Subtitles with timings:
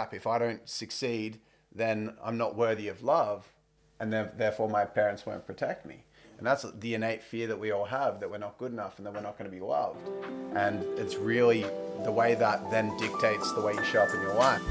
[0.00, 1.40] crap, if I don't succeed,
[1.74, 3.52] then I'm not worthy of love,
[3.98, 6.04] and therefore my parents won't protect me.
[6.38, 9.06] And that's the innate fear that we all have that we're not good enough and
[9.06, 10.08] that we're not going to be loved.
[10.54, 11.66] And it's really
[12.04, 14.62] the way that then dictates the way you show up in your life.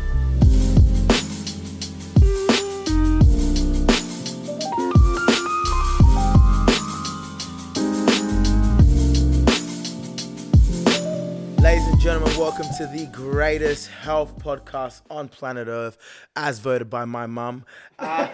[12.39, 15.97] Welcome to the greatest health podcast on planet Earth,
[16.37, 17.65] as voted by my mum.
[17.99, 18.27] Uh,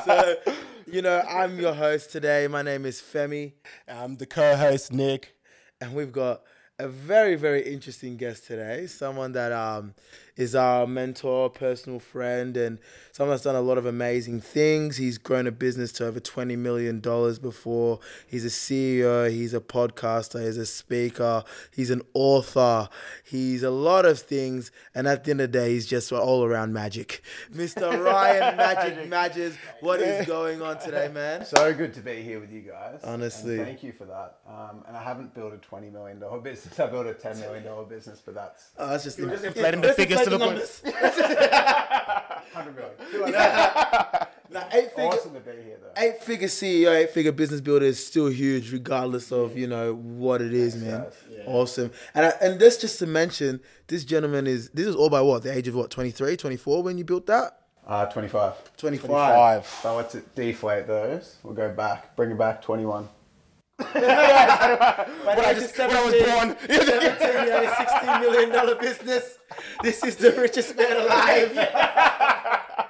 [0.04, 0.34] so,
[0.90, 2.48] you know, I'm your host today.
[2.48, 3.52] My name is Femi,
[3.86, 5.36] I'm the co-host Nick.
[5.80, 6.42] and we've got
[6.80, 8.88] a very, very interesting guest today.
[8.88, 9.94] Someone that um,
[10.40, 12.78] is our mentor, personal friend, and
[13.12, 14.96] someone that's done a lot of amazing things.
[14.96, 18.00] He's grown a business to over $20 million before.
[18.26, 21.44] He's a CEO, he's a podcaster, he's a speaker,
[21.74, 22.88] he's an author,
[23.22, 24.72] he's a lot of things.
[24.94, 27.22] And at the end of the day, he's just all around magic.
[27.54, 28.02] Mr.
[28.04, 31.44] Ryan Magic Magis, what is going on today, man?
[31.44, 33.00] So good to be here with you guys.
[33.04, 33.58] Honestly.
[33.58, 34.38] And thank you for that.
[34.48, 36.80] Um, and I haven't built a $20 million business.
[36.80, 40.24] I built a $10 million business, but that's Oh, that's just, just inflating the figures
[40.30, 40.58] to the point.
[42.54, 43.32] 100 million.
[43.32, 45.92] 200 Now, eight figure, awesome to be here, though.
[46.02, 50.42] eight figure CEO, eight figure business builder is still huge, regardless of you know what
[50.42, 51.06] it is, man.
[51.46, 55.20] Awesome, and I, and this just to mention, this gentleman is this is all by
[55.20, 57.58] what the age of what 23, 24 when you built that.
[57.86, 58.76] Uh, 25.
[58.76, 59.08] 25.
[59.08, 59.66] Five.
[59.66, 61.36] So let's deflate those.
[61.44, 62.14] We'll go back.
[62.16, 63.08] Bring it back 21.
[63.92, 66.56] When I just- when I was born.
[66.68, 69.38] 17, you had a sixteen million dollar business.
[69.82, 71.54] This is the richest man alive.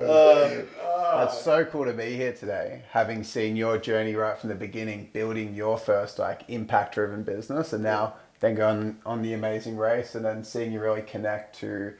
[0.00, 5.10] That's so cool to be here today, having seen your journey right from the beginning,
[5.12, 10.14] building your first like impact driven business, and now then going on the amazing race,
[10.14, 11.92] and then seeing you really connect to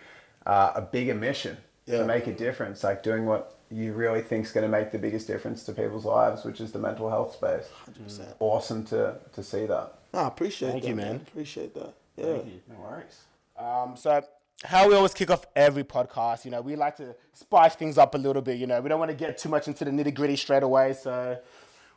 [0.47, 1.99] uh, a bigger mission Yeah.
[1.99, 4.99] to make a difference, like doing what you really think is going to make the
[4.99, 7.69] biggest difference to people's lives, which is the mental health space.
[7.87, 9.95] 100 Awesome to to see that.
[10.15, 11.17] I appreciate Thank that, you, man.
[11.17, 11.95] Appreciate that.
[12.17, 12.39] Yeah.
[12.69, 13.21] No worries.
[13.59, 14.23] Um, so
[14.65, 18.15] how we always kick off every podcast, you know, we like to spice things up
[18.15, 18.59] a little bit.
[18.59, 20.95] You know, we don't want to get too much into the nitty gritty straight away.
[20.95, 21.39] So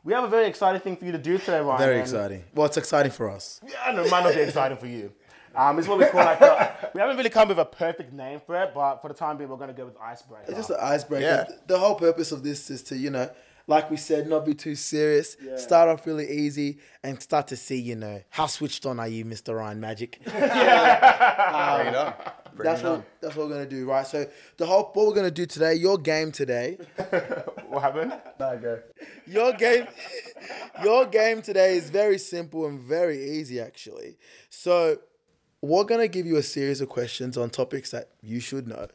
[0.03, 1.79] we have a very exciting thing for you to do today, Ryan.
[1.79, 2.43] Very and- exciting.
[2.53, 3.61] Well, it's exciting for us.
[3.67, 5.11] Yeah, I know, it might not be exciting for you.
[5.55, 8.39] Um, it's what we call like a, we haven't really come with a perfect name
[8.45, 10.45] for it, but for the time being, we're gonna go with icebreaker.
[10.47, 11.45] It's just an icebreaker.
[11.49, 11.55] Yeah.
[11.67, 13.29] The whole purpose of this is to, you know,
[13.67, 15.37] like we said, not be too serious.
[15.55, 19.23] Start off really easy and start to see, you know, how switched on are you,
[19.23, 19.55] Mr.
[19.55, 20.19] Ryan Magic.
[21.51, 22.13] Um, Bring it on.
[22.55, 23.05] Bring that's it what on.
[23.21, 24.05] that's what we're gonna do, right?
[24.05, 24.25] So
[24.57, 26.77] the whole what we're gonna do today, your game today,
[27.67, 28.13] what happened?
[28.39, 28.79] No, go.
[29.25, 29.87] your game,
[30.83, 34.17] your game today is very simple and very easy actually.
[34.49, 34.97] So
[35.61, 38.87] we're gonna give you a series of questions on topics that you should know.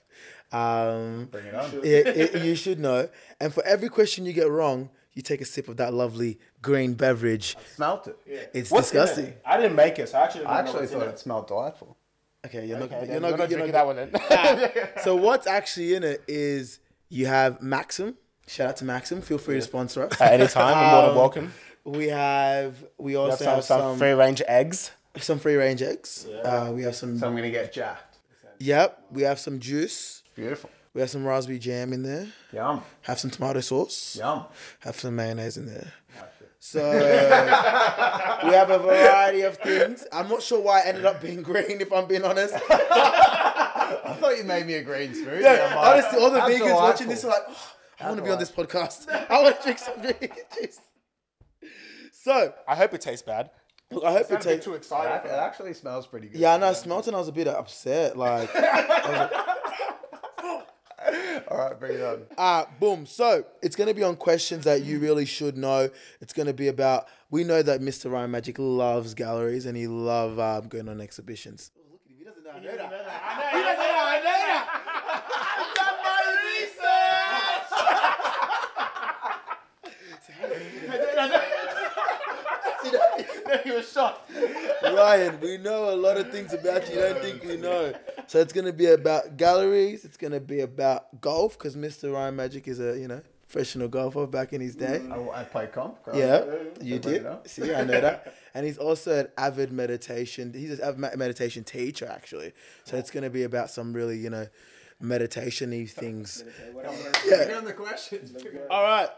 [0.52, 1.70] Um, Bring it on.
[1.82, 3.08] it, it- you should know.
[3.40, 6.94] And for every question you get wrong, you take a sip of that lovely green
[6.94, 7.56] beverage.
[7.74, 8.50] Smelt it.
[8.52, 9.00] It's What's in it?
[9.00, 9.34] disgusting.
[9.46, 11.12] I didn't make it, so I actually don't I know actually what's in thought it.
[11.12, 11.96] it smelled delightful.
[12.46, 12.92] Okay, you're not.
[12.92, 13.30] Okay, you're not.
[13.32, 14.88] we're not you're not- that one then.
[15.02, 16.78] So what's actually in it is
[17.08, 18.16] you have Maxim.
[18.46, 19.20] Shout out to Maxim.
[19.22, 20.20] Feel free to sponsor us.
[20.20, 21.54] At any time, you're more than Um, welcome.
[21.84, 22.74] We have.
[22.98, 24.90] We We have also some, have some, some free range eggs.
[25.22, 26.26] Some free range eggs.
[26.44, 27.18] Uh, we have some.
[27.18, 28.18] So I'm gonna get jacked.
[28.58, 29.06] Yep.
[29.10, 30.22] We have some juice.
[30.34, 30.70] Beautiful.
[30.94, 32.28] We have some raspberry jam in there.
[32.52, 32.82] Yum.
[33.02, 34.16] Have some tomato sauce.
[34.18, 34.44] Yum.
[34.80, 35.92] Have some mayonnaise in there.
[36.58, 40.06] So we have a variety of things.
[40.10, 42.54] I'm not sure why I ended up being green, if I'm being honest.
[42.70, 45.42] I thought you made me a green smoothie.
[45.42, 48.24] Yeah, like, honestly, all the how vegans watching this are like, "Oh, I want to
[48.24, 49.08] be on this podcast.
[49.30, 50.80] I want to drink some vegan juice.
[52.12, 53.50] So, I hope it tastes bad.
[53.90, 54.64] Look, I hope it Don't get tastes.
[54.64, 55.20] too It excited.
[55.26, 56.40] ac- it actually smells pretty good.
[56.40, 56.68] Yeah, I know.
[56.68, 58.16] I smelled it and I was a bit upset.
[58.16, 58.50] Like,
[61.48, 62.22] All right, bring it on.
[62.36, 63.06] ah, boom.
[63.06, 65.88] So, it's going to be on questions that you really should know.
[66.20, 68.10] It's going to be about, we know that Mr.
[68.10, 71.70] Ryan Magic loves galleries and he loves um, going on exhibitions.
[71.78, 72.16] Oh, look at him.
[72.18, 72.92] He doesn't know I know that.
[73.52, 74.66] He doesn't know I know that.
[75.58, 77.66] I've done my research.
[83.64, 84.30] he was shocked.
[84.82, 86.94] Ryan, we know a lot of things about you.
[86.96, 87.92] You don't think we know.
[88.26, 90.04] So it's gonna be about galleries.
[90.04, 92.12] It's gonna be about golf because Mr.
[92.12, 95.02] Ryan Magic is a you know professional golfer back in his day.
[95.10, 96.02] I, I play comp.
[96.02, 96.44] growing Yeah,
[96.82, 97.26] you bring did.
[97.26, 97.48] it.
[97.48, 98.34] See, I know that.
[98.54, 100.52] And he's also an avid meditation.
[100.52, 102.52] He's an avid meditation teacher, actually.
[102.84, 104.48] So it's going to be about some really, you know,
[105.00, 106.42] meditation-y things.
[106.72, 108.34] Bring on the questions.
[108.70, 109.08] All right,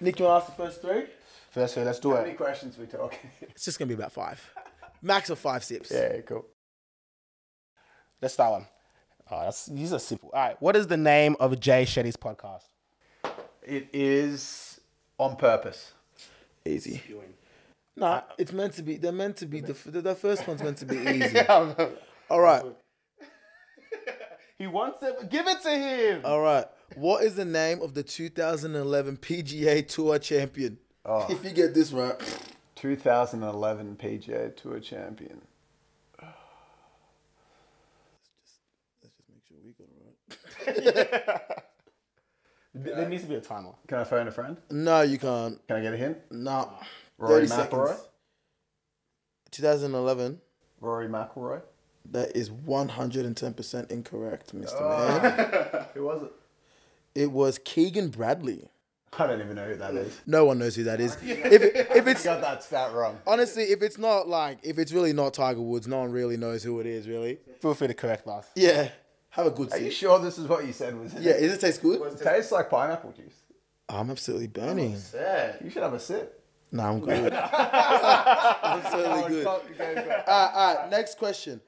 [0.00, 1.04] Nick, you want to ask the first three?
[1.52, 2.36] First, let's do How many it.
[2.38, 3.30] questions we talking?
[3.42, 4.40] It's just going to be about five.
[5.02, 5.90] Max of five sips.
[5.92, 6.46] Yeah, cool.
[8.22, 8.66] Let's start one.
[9.30, 10.30] Oh, that's these are simple.
[10.32, 10.56] All right.
[10.62, 12.62] What is the name of Jay Shetty's podcast?
[13.62, 14.80] It is
[15.18, 15.92] on purpose.
[16.64, 17.02] Easy.
[17.96, 18.96] Nah, it's meant to be.
[18.96, 19.60] They're meant to be.
[19.60, 21.34] The, the, the first one's meant to be easy.
[21.34, 21.74] yeah,
[22.30, 22.64] All right.
[24.58, 25.28] he wants it.
[25.30, 26.22] Give it to him.
[26.24, 26.64] All right.
[26.96, 30.78] What is the name of the 2011 PGA Tour champion?
[31.04, 31.26] Oh.
[31.28, 32.16] If you get this right.
[32.76, 35.42] 2011 PGA Tour champion.
[39.02, 39.88] Let's just make sure we got
[40.76, 41.40] it right.
[42.74, 43.72] There needs to be a timer.
[43.86, 44.56] Can I phone a friend?
[44.70, 45.60] No, you can't.
[45.68, 46.16] Can I get a hint?
[46.30, 46.68] Nah.
[47.18, 47.86] Rory 30 McIlroy.
[47.88, 48.08] seconds.
[49.50, 50.40] 2011.
[50.80, 51.60] Rory McIlroy.
[52.10, 54.80] That is 110% incorrect, Mr.
[54.80, 55.20] Ah.
[55.22, 55.84] Man.
[55.94, 56.32] Who was it?
[57.14, 58.70] It was Keegan Bradley.
[59.18, 60.20] I don't even know who that is.
[60.26, 61.16] No one knows who that is.
[61.22, 63.18] If, if it's Got that stat wrong.
[63.26, 66.62] honestly, if it's not like, if it's really not Tiger Woods, no one really knows
[66.62, 67.38] who it is, really.
[67.60, 68.48] Feel free to correct us.
[68.54, 68.88] Yeah.
[69.30, 71.14] Have a good Are you sure this is what you said was?
[71.14, 72.00] Yeah, does it taste good?
[72.00, 73.42] It tastes like pineapple juice.
[73.88, 74.92] I'm absolutely burning.
[74.92, 76.42] You should have a sip.
[76.70, 77.32] Nah, I'm good.
[77.34, 79.46] I'm absolutely oh, good.
[79.46, 81.60] All right, all right, next question.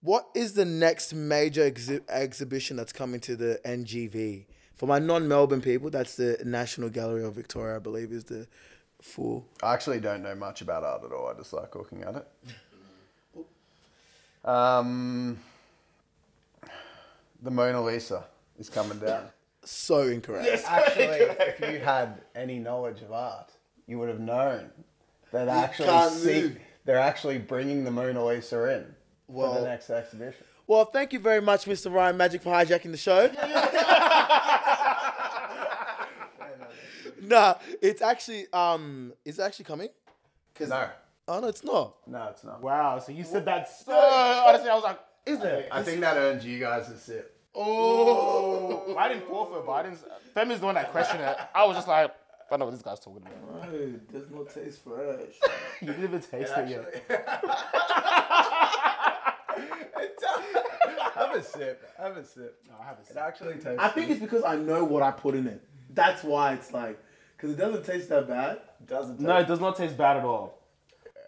[0.00, 4.46] What is the next major exhi- exhibition that's coming to the NGV?
[4.76, 8.46] For my non-Melbourne people, that's the National Gallery of Victoria, I believe, is the
[9.00, 9.46] full.
[9.62, 11.28] I actually don't know much about art at all.
[11.28, 12.26] I just like looking at it.
[14.48, 15.38] Um,
[17.42, 18.24] the Mona Lisa
[18.58, 19.24] is coming down.
[19.64, 20.46] So incorrect.
[20.46, 23.50] Yes, Actually, if you had any knowledge of art,
[23.86, 24.70] you would have known
[25.32, 28.94] that actually see- they're actually bringing the Mona Lisa in
[29.26, 30.44] for the next exhibition.
[30.66, 31.92] Well, thank you very much, Mr.
[31.92, 33.30] Ryan Magic, for hijacking the show.
[37.22, 39.88] nah, it's actually um, it's actually coming.
[40.60, 40.88] No,
[41.28, 41.96] Oh no, it's not.
[42.06, 42.62] no, it's not.
[42.62, 42.98] Wow.
[42.98, 45.68] So you said that so honestly, I was like, is it?
[45.70, 47.32] I think that earns you guys a sip.
[47.54, 49.98] Oh, I didn't fall for it, but I didn't.
[50.34, 51.36] Femi's the one that questioned it.
[51.54, 52.12] I was just like, I
[52.50, 53.72] don't know what this guy's talking about.
[53.72, 55.34] No, it does not taste fresh.
[55.80, 57.04] You didn't even taste it yet.
[61.58, 61.90] have a sip.
[61.98, 62.64] Have a sip.
[62.80, 63.16] I have a It sip.
[63.16, 63.78] actually tastes.
[63.78, 65.62] I think it's because I know what I put in it.
[65.94, 66.98] That's why it's like,
[67.36, 68.60] because it doesn't taste that bad.
[68.80, 69.20] it doesn't.
[69.20, 70.58] No, it taste- does not taste bad at all.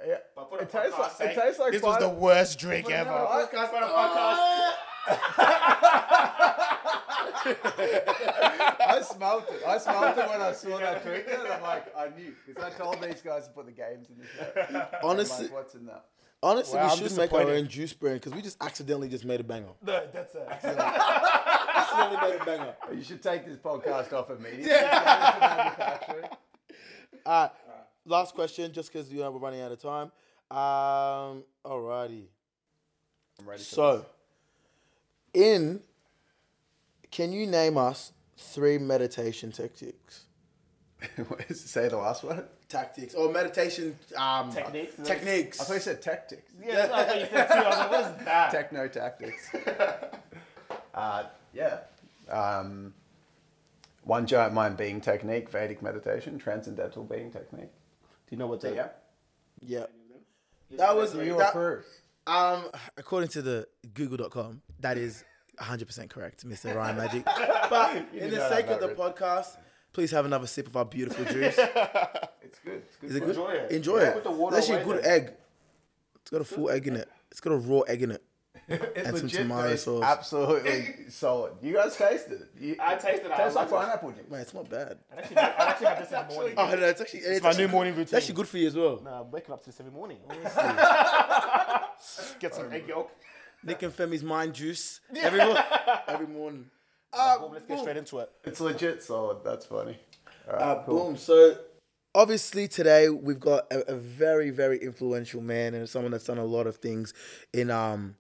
[0.07, 0.15] Yeah.
[0.61, 1.13] It tastes like.
[1.31, 1.73] It tastes like.
[1.73, 3.11] This was the worst drink ever.
[7.71, 9.63] I smelt it.
[9.67, 12.71] I smelt it when I saw that drink, and I'm like, I knew because I
[12.77, 14.27] told these guys to put the games in the
[14.71, 14.87] show.
[15.03, 16.05] Honestly, like, what's in that?
[16.43, 17.59] Honestly, Wow, we I'm should make our disappointed.
[17.59, 19.69] own juice brand because we just accidentally just made a banger.
[19.85, 20.47] No, that's it.
[20.49, 22.75] accidentally made a banger.
[22.95, 24.65] You should take this podcast off immediately.
[24.65, 24.83] Get
[25.35, 26.25] into manufacturing.
[27.27, 27.51] All right,
[28.07, 30.11] last question, just because you know we're running out of time.
[30.51, 32.25] Um, alrighty.
[33.41, 33.63] I'm ready.
[33.63, 34.07] For So,
[35.35, 35.81] in,
[37.11, 40.25] can you name us three meditation tactics?
[41.49, 41.61] this.
[41.61, 42.45] Say the last one.
[42.69, 44.97] Tactics or meditation um, Techniques?
[45.05, 45.61] Techniques.
[45.61, 46.53] I thought you said tactics.
[46.61, 47.55] Yeah, that's what I thought you said too.
[47.55, 48.51] I was like, what is that?
[48.51, 49.51] Techno tactics.
[50.95, 51.23] uh,
[51.55, 51.79] yeah.
[52.31, 52.95] Um,
[54.03, 57.71] one giant mind being technique, Vedic meditation, transcendental being technique.
[58.29, 58.75] Do you know what that?
[58.75, 58.89] Yeah.
[59.61, 59.87] Yeah.
[60.77, 61.85] That was Do you that, approve?
[62.27, 62.65] um
[62.99, 65.25] according to the google.com that is
[65.59, 66.75] 100% correct Mr.
[66.75, 67.25] Ryan Magic.
[67.25, 69.57] But in the sake of the that podcast,
[69.99, 71.59] please have another sip of our beautiful juice.
[71.59, 72.83] It's good.
[72.85, 73.11] It's good.
[73.11, 73.31] Is it good?
[73.31, 73.71] Enjoy it.
[73.73, 74.09] Enjoy Yeah.
[74.11, 74.15] it.
[74.15, 75.11] Put the water It's actually a good then.
[75.23, 75.33] egg.
[76.21, 77.09] It's got a full egg in it.
[77.33, 78.23] It's got a raw egg in it.
[78.69, 80.05] It's and some legit tomato sauce.
[80.05, 81.55] Absolutely solid.
[81.63, 82.49] You guys tasted it.
[82.61, 83.33] You, I tasted it.
[83.33, 84.31] I Tastes like pineapple juice.
[84.31, 84.99] Man, it's not bad.
[85.13, 86.55] I actually, I actually have this in the morning.
[86.57, 88.23] Oh no, it's actually it's, my actually new morning good- It's routine.
[88.23, 89.01] actually good for you as well.
[89.03, 90.19] No, I'm waking up to this every morning.
[92.39, 93.11] Get some egg yolk.
[93.65, 95.63] Nick and Femi's mind juice every morning.
[96.07, 96.67] every morning.
[97.13, 98.31] Uh, Boom, let's get straight into it.
[98.45, 99.39] It's legit solid.
[99.45, 99.99] That's funny.
[100.47, 101.05] All right, Uh, cool.
[101.07, 101.17] Boom.
[101.17, 101.57] So
[102.15, 106.45] obviously today we've got a, a very very influential man and someone that's done a
[106.45, 107.13] lot of things
[107.53, 108.17] in um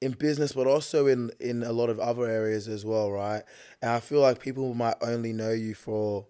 [0.00, 3.42] in business but also in in a lot of other areas as well right
[3.82, 6.26] and i feel like people might only know you for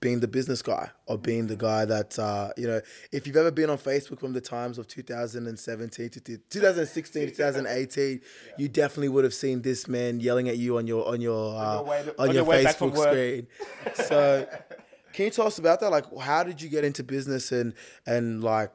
[0.00, 2.80] being the business guy or being the guy that uh, you know
[3.12, 8.20] if you've ever been on facebook from the times of 2017 to t- 2016 2018
[8.58, 11.74] you definitely would have seen this man yelling at you on your on your uh,
[11.74, 13.46] your way- on, on your your way back from facebook screen.
[14.06, 14.48] So
[15.12, 15.90] can you tell us about that?
[15.90, 17.74] Like how did you get into business and
[18.06, 18.72] and like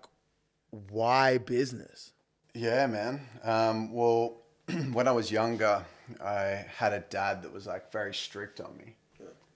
[0.70, 2.14] why business?
[2.54, 3.22] Yeah, man.
[3.44, 4.42] Um, well,
[4.94, 5.86] when I was younger,
[6.24, 8.96] I had a dad that was like very strict on me,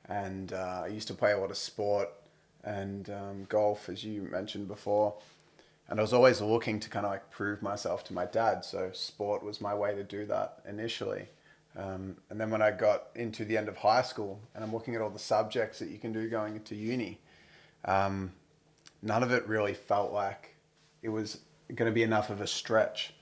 [0.10, 2.10] and uh, I used to play a lot of sport
[2.64, 5.14] and um, golf, as you mentioned before.
[5.88, 8.66] and I was always looking to kind of like prove myself to my dad.
[8.66, 11.28] So sport was my way to do that initially.
[11.78, 14.96] Um, and then when I got into the end of high school and I'm looking
[14.96, 17.20] at all the subjects that you can do going into uni,
[17.86, 18.32] um,
[19.02, 20.56] none of it really felt like
[21.02, 21.40] it was
[21.76, 23.14] going to be enough of a stretch.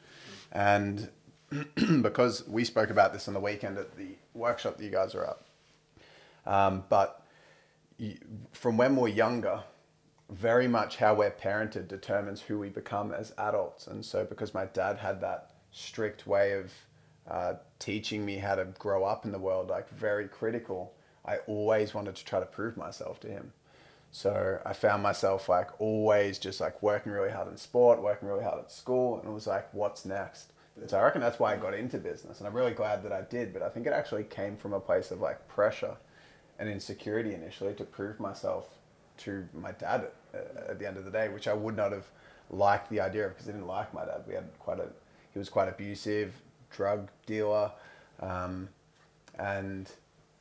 [0.52, 1.10] And
[2.02, 5.26] because we spoke about this on the weekend at the workshop that you guys are
[5.26, 5.38] at,
[6.48, 7.24] um, but
[8.54, 9.64] from when we're younger,
[10.30, 13.88] very much how we're parented determines who we become as adults.
[13.88, 16.74] And so, because my dad had that strict way of
[17.30, 20.94] uh, teaching me how to grow up in the world, like very critical,
[21.26, 23.52] I always wanted to try to prove myself to him.
[24.12, 28.44] So I found myself like always just like working really hard in sport, working really
[28.44, 30.54] hard at school, and it was like, what's next?
[30.86, 33.22] So I reckon that's why I got into business, and I'm really glad that I
[33.22, 33.52] did.
[33.52, 35.98] But I think it actually came from a place of like pressure
[36.60, 38.70] and insecurity initially to prove myself
[39.18, 42.06] to my dad at, at the end of the day, which I would not have
[42.50, 44.24] liked the idea of because I didn't like my dad.
[44.28, 44.88] We had quite a
[45.34, 46.34] he was quite abusive,
[46.72, 47.72] drug dealer,
[48.22, 48.70] um,
[49.38, 49.90] and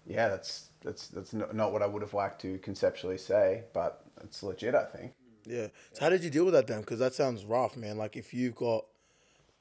[0.06, 4.42] yeah, that's that's that's not what I would have liked to conceptually say, but it's
[4.42, 5.12] legit, I think.
[5.44, 5.68] Yeah.
[5.92, 6.80] So how did you deal with that then?
[6.80, 7.96] Because that sounds rough, man.
[7.96, 8.84] Like if you've got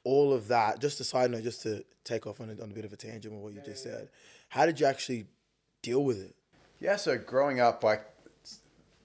[0.04, 2.74] all of that, just a side note, just to take off on a, on a
[2.74, 3.92] bit of a tangent with what you yeah, just yeah.
[3.92, 4.08] said,
[4.48, 5.26] how did you actually
[5.82, 6.34] deal with it?
[6.80, 6.96] Yeah.
[6.96, 8.04] So growing up, like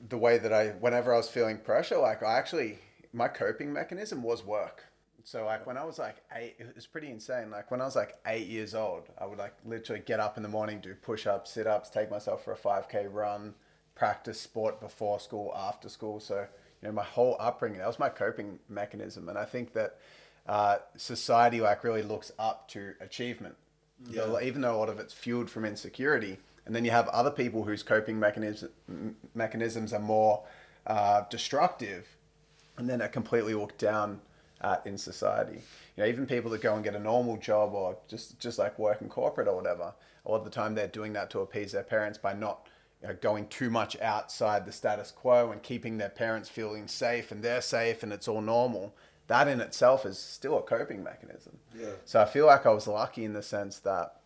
[0.10, 2.80] the way that I, whenever I was feeling pressure, like I actually,
[3.14, 4.86] my coping mechanism was work.
[5.24, 7.52] So like when I was like eight, it was pretty insane.
[7.52, 10.44] Like when I was like eight years old, I would like literally get up in
[10.44, 13.54] the morning, do push ups, sit ups, take myself for a 5K run,
[13.96, 16.20] practice sport before school, after school.
[16.20, 16.48] So,
[16.82, 19.30] you know, my whole upbringing, that was my coping mechanism.
[19.30, 19.98] And I think that
[20.48, 23.56] uh, society like really looks up to achievement.
[24.10, 24.40] Yeah.
[24.42, 26.40] even though a lot of it's fueled from insecurity.
[26.66, 28.70] And then you have other people whose coping mechanism,
[29.34, 30.44] mechanisms are more
[30.86, 32.08] uh, destructive
[32.78, 34.22] and then are completely looked down
[34.62, 35.62] at in society.
[35.96, 38.78] You know, even people that go and get a normal job or just, just like
[38.78, 39.94] work in corporate or whatever,
[40.26, 42.68] a lot of the time they're doing that to appease their parents by not
[43.02, 47.32] you know, going too much outside the status quo and keeping their parents feeling safe
[47.32, 48.94] and they're safe and it's all normal.
[49.28, 51.58] That in itself is still a coping mechanism.
[51.76, 51.92] Yeah.
[52.06, 54.21] So I feel like I was lucky in the sense that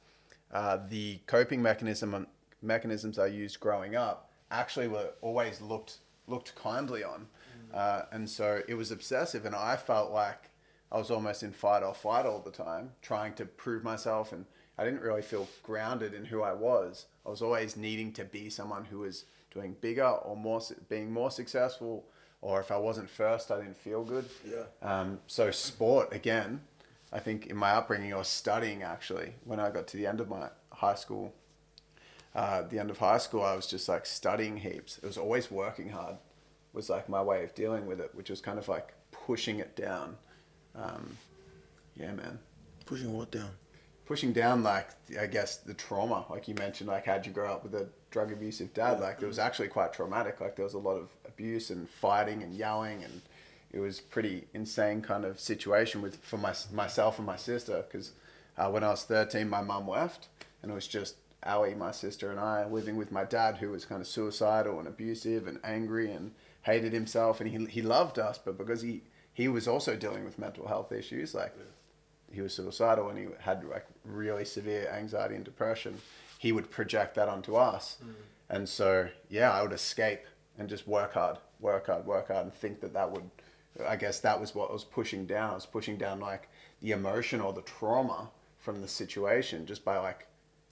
[0.56, 2.26] uh, the coping mechanism
[2.62, 5.98] mechanisms I used growing up actually were always looked
[6.28, 7.78] looked kindly on, mm.
[7.78, 10.50] uh, and so it was obsessive, and I felt like
[10.94, 14.46] I was almost in fight or flight all the time, trying to prove myself, and
[14.78, 17.08] I didn't really feel grounded in who I was.
[17.26, 21.32] I was always needing to be someone who was doing bigger or more, being more
[21.32, 22.06] successful,
[22.42, 24.26] or if I wasn't first, I didn't feel good.
[24.50, 24.68] Yeah.
[24.82, 26.62] Um, so sport again,
[27.12, 30.30] I think in my upbringing or studying actually, when I got to the end of
[30.30, 31.34] my high school
[32.36, 34.98] uh, the end of high school, I was just like studying heaps.
[34.98, 36.18] It was always working hard,
[36.74, 39.76] was like my way of dealing with it, which was kind of like pushing it
[39.76, 40.18] down.
[40.76, 41.18] Um,
[41.96, 42.40] yeah, man.
[42.86, 43.52] Pushing what down?
[44.06, 47.64] Pushing down, like I guess the trauma, like you mentioned, like how'd you grow up
[47.64, 49.00] with a drug abusive dad?
[49.00, 50.42] Like it was actually quite traumatic.
[50.42, 53.22] Like there was a lot of abuse and fighting and yelling, and
[53.76, 57.84] it was pretty insane kind of situation with for my myself and my sister.
[57.86, 58.14] Because
[58.58, 60.30] uh, when I was thirteen, my mum left,
[60.62, 63.86] and it was just Ali, my sister, and I living with my dad, who was
[63.86, 66.32] kind of suicidal and abusive and angry and
[66.64, 67.40] hated himself.
[67.40, 70.92] And he, he loved us, but because he, he was also dealing with mental health
[70.92, 71.54] issues, like
[72.32, 76.00] he was suicidal and he had like really severe anxiety and depression,
[76.40, 77.98] he would project that onto us.
[78.04, 78.14] Mm.
[78.50, 80.26] And so, yeah, I would escape
[80.58, 83.30] and just work hard, work hard, work hard, and think that that would,
[83.86, 85.52] I guess that was what I was pushing down.
[85.52, 86.50] I was pushing down like
[86.82, 88.30] the emotion or the trauma
[88.60, 90.28] from the situation just by like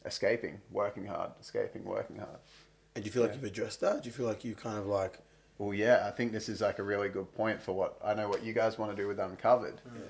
[0.05, 2.39] escaping, working hard, escaping, working hard.
[2.95, 3.29] And do you feel yeah.
[3.29, 4.03] like you've addressed that?
[4.03, 5.19] Do you feel like you kind of like?
[5.57, 8.27] Well, yeah, I think this is like a really good point for what I know
[8.27, 10.01] what you guys want to do with Uncovered yeah.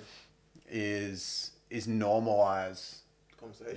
[0.69, 2.99] is is normalize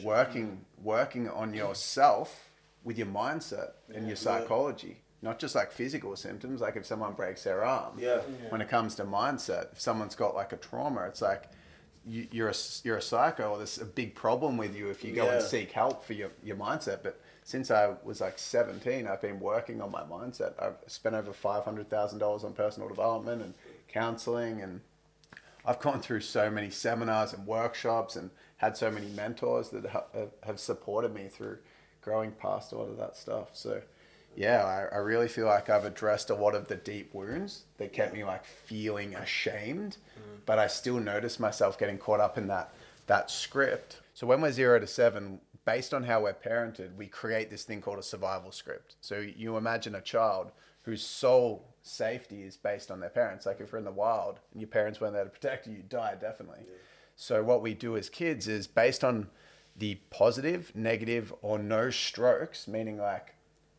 [0.05, 2.51] working working on yourself
[2.85, 3.97] with your mindset yeah.
[3.97, 5.03] and your psychology.
[5.23, 7.99] Not just like physical symptoms, like if someone breaks their arm.
[7.99, 8.21] Yeah.
[8.51, 11.45] When it comes to mindset, if someone's got like a trauma, it's like
[12.07, 12.55] you, are a
[12.85, 15.35] you're a psycho or there's a big problem with you if you go yeah.
[15.35, 17.01] and seek help for your, your mindset.
[17.03, 20.53] But since I was like 17, I've been working on my mindset.
[20.61, 23.55] I've spent over $500,000 on personal development and
[23.89, 24.81] counseling, and
[25.65, 29.87] I've gone through so many seminars and workshops and had so many mentors that
[30.45, 31.59] have supported me through
[32.03, 33.49] growing past a lot of that stuff.
[33.53, 33.83] So
[34.37, 37.93] yeah, I, I really feel like I've addressed a lot of the deep wounds that
[37.93, 40.39] kept me like feeling ashamed, mm.
[40.45, 42.73] but I still notice myself getting caught up in that
[43.07, 44.01] that script.
[44.15, 47.81] So when we're zero to seven, based on how we're parented, we create this thing
[47.81, 48.97] called a survival script.
[49.01, 50.53] So you imagine a child
[50.83, 53.47] whose sole safety is based on their parents.
[53.47, 55.83] Like if you're in the wild and your parents weren't there to protect you, you
[55.83, 56.65] die definitely.
[57.17, 59.29] So what we do as kids is based on
[59.77, 63.35] the positive, negative, or no strokes, meaning like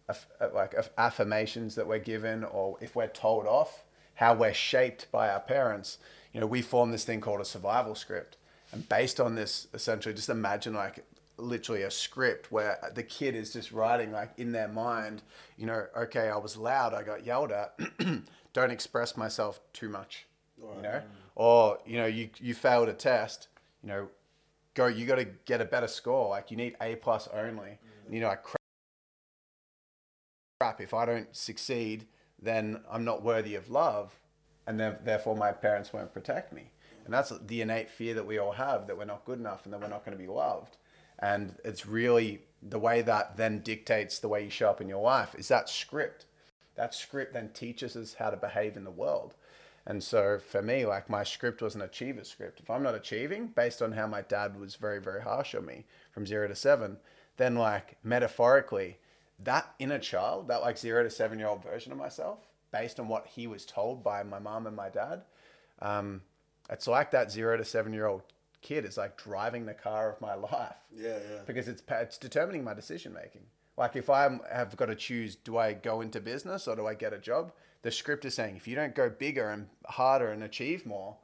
[0.10, 0.14] Uh,
[0.54, 3.84] like affirmations that we're given, or if we're told off,
[4.16, 5.98] how we're shaped by our parents.
[6.32, 8.38] You know, we form this thing called a survival script,
[8.72, 13.52] and based on this, essentially, just imagine like literally a script where the kid is
[13.52, 15.24] just writing like in their mind,
[15.58, 17.78] you know, okay, I was loud, I got yelled at,
[18.54, 20.26] don't express myself too much,
[20.58, 21.02] you know,
[21.36, 23.50] or you know, you you failed a test,
[23.84, 24.08] you know,
[24.74, 27.78] go, you got to get a better score, like you need A plus only,
[28.10, 28.14] mm.
[28.14, 28.44] you know, like
[30.60, 32.08] crap, if I don't succeed,
[32.42, 34.20] then I'm not worthy of love,
[34.66, 36.72] and therefore my parents won't protect me.
[37.06, 39.74] And that's the innate fear that we all have that we're not good enough and
[39.74, 40.78] that we're not going to be loved.
[41.20, 45.02] And it's really the way that then dictates the way you show up in your
[45.02, 46.26] life is that script.
[46.76, 49.36] That script then teaches us how to behave in the world.
[49.86, 52.60] And so for me, like my script was an achiever script.
[52.60, 55.86] If I'm not achieving based on how my dad was very, very harsh on me
[56.12, 56.98] from zero to seven,
[57.38, 58.98] then like metaphorically,
[59.44, 62.40] that inner child, that like zero to seven year old version of myself,
[62.72, 65.22] based on what he was told by my mom and my dad,
[65.82, 66.22] um,
[66.70, 68.24] it's like that zero to seven year old
[68.62, 70.76] kid is like driving the car of my life.
[70.96, 71.42] Yeah, yeah.
[71.46, 73.44] Because it's it's determining my decision making.
[73.78, 76.96] Like if I have got to choose, do I go into business or do I
[76.96, 77.52] get a job?
[77.84, 81.16] The script is saying if you don't go bigger and harder and achieve more,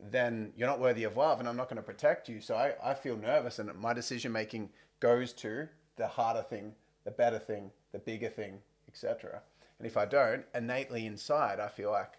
[0.00, 2.40] then you're not worthy of love, and I'm not going to protect you.
[2.40, 6.74] So I, I feel nervous, and my decision making goes to the harder thing,
[7.08, 9.40] the better thing, the bigger thing, etc.
[9.78, 12.18] And if I don't, innately inside, I feel like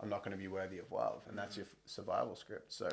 [0.00, 2.72] I'm not going to be worthy of love, and that's your survival script.
[2.72, 2.88] So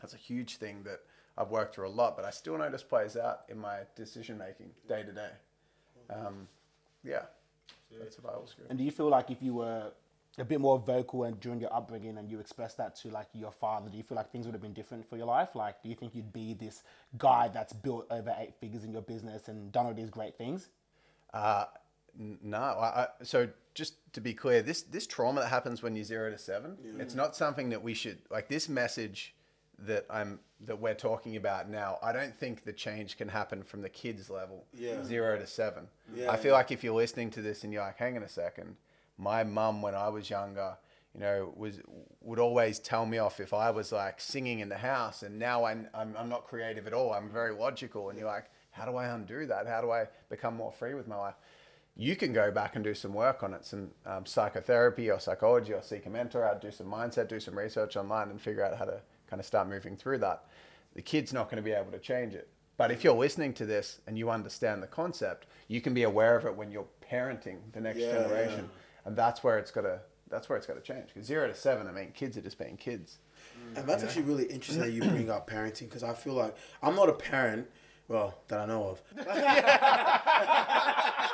[0.00, 1.00] that's a huge thing that
[1.36, 4.70] I've worked through a lot, but I still notice plays out in my decision making
[4.88, 5.32] day to day.
[6.08, 6.48] Um,
[7.04, 7.24] yeah,
[7.98, 8.70] that's survival script.
[8.70, 9.92] And do you feel like if you were
[10.38, 13.52] a bit more vocal and during your upbringing and you expressed that to like your
[13.52, 15.54] father, do you feel like things would have been different for your life?
[15.54, 16.82] Like, do you think you'd be this
[17.18, 20.70] guy that's built over eight figures in your business and done all these great things?
[21.32, 21.66] Uh,
[22.42, 22.58] no.
[22.58, 26.38] I, so just to be clear, this this trauma that happens when you're zero to
[26.38, 28.48] seven, it's not something that we should like.
[28.48, 29.34] This message
[29.80, 33.82] that I'm that we're talking about now, I don't think the change can happen from
[33.82, 35.02] the kids level, Yeah.
[35.04, 35.88] zero to seven.
[36.14, 36.58] Yeah, I feel yeah.
[36.58, 38.76] like if you're listening to this and you're like, hang on a second,
[39.18, 40.76] my mum when I was younger.
[41.14, 41.80] You know, was
[42.22, 45.64] would always tell me off if I was like singing in the house, and now
[45.64, 47.12] I'm, I'm I'm not creative at all.
[47.12, 49.68] I'm very logical, and you're like, how do I undo that?
[49.68, 51.34] How do I become more free with my life?
[51.96, 55.72] you can go back and do some work on it, some um, psychotherapy or psychology,
[55.72, 58.76] or seek a mentor out, do some mindset, do some research online, and figure out
[58.76, 60.44] how to kind of start moving through that.
[60.94, 62.48] The kid's not going to be able to change it.
[62.76, 66.36] But if you're listening to this and you understand the concept, you can be aware
[66.36, 68.68] of it when you're parenting the next Yeah, generation,
[69.04, 71.08] and that's where it's got to that's where it's got to change.
[71.08, 73.18] Because zero to seven, I mean, kids are just being kids.
[73.56, 73.78] Mm.
[73.78, 76.96] And that's actually really interesting that you bring up parenting because I feel like I'm
[76.96, 77.68] not a parent,
[78.08, 79.02] well, that I know of.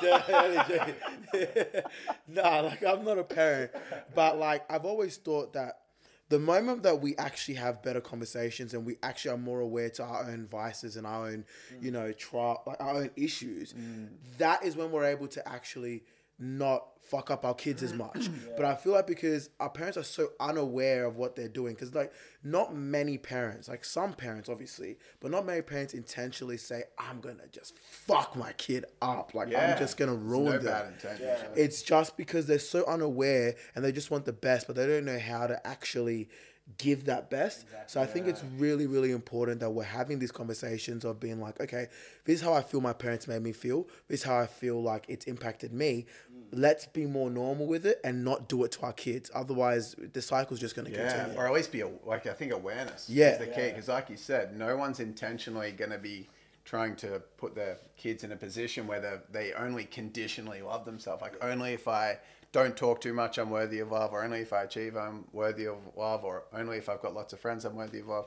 [2.28, 3.72] nah, like I'm not a parent,
[4.14, 5.80] but like I've always thought that
[6.28, 10.02] the moment that we actually have better conversations and we actually are more aware to
[10.02, 11.44] our own vices and our own,
[11.80, 11.94] you mm.
[11.94, 14.08] know, trial, like our own issues, mm.
[14.36, 16.02] that is when we're able to actually
[16.38, 18.28] not fuck up our kids as much.
[18.28, 18.56] Mm.
[18.56, 21.94] But I feel like because our parents are so unaware of what they're doing, because
[21.94, 22.12] like
[22.44, 27.48] not many parents, like some parents obviously, but not many parents intentionally say, "I'm gonna
[27.50, 30.64] just fuck my kid up," like I'm just gonna It's ruin no them.
[30.64, 31.46] bad intention.
[31.56, 35.06] It's just because they're so unaware and they just want the best, but they don't
[35.06, 36.28] know how to actually
[36.76, 37.64] give that best.
[37.86, 41.58] So I think it's really, really important that we're having these conversations of being like,
[41.60, 41.86] okay,
[42.26, 43.88] this is how I feel my parents made me feel.
[44.06, 46.04] This is how I feel like it's impacted me.
[46.50, 49.30] Let's be more normal with it and not do it to our kids.
[49.34, 51.38] Otherwise, the cycle's just going to Yeah, continue.
[51.38, 53.32] or at least be a, like I think awareness Yeah.
[53.32, 56.28] is the key because, like you said, no one's intentionally going to be
[56.64, 61.22] trying to put their kids in a position where they they only conditionally love themselves.
[61.22, 62.18] Like only if I
[62.52, 65.66] don't talk too much, I'm worthy of love, or only if I achieve, I'm worthy
[65.66, 68.26] of love, or only if I've got lots of friends, I'm worthy of love.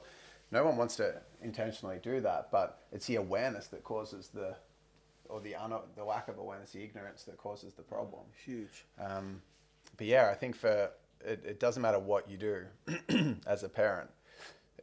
[0.52, 4.56] No one wants to intentionally do that, but it's the awareness that causes the,
[5.32, 8.24] or the un- the lack of awareness, the ignorance that causes the problem.
[8.46, 8.86] Huge.
[9.00, 9.42] Um,
[9.98, 10.92] but yeah, I think for
[11.26, 14.10] it, it doesn't matter what you do as a parent.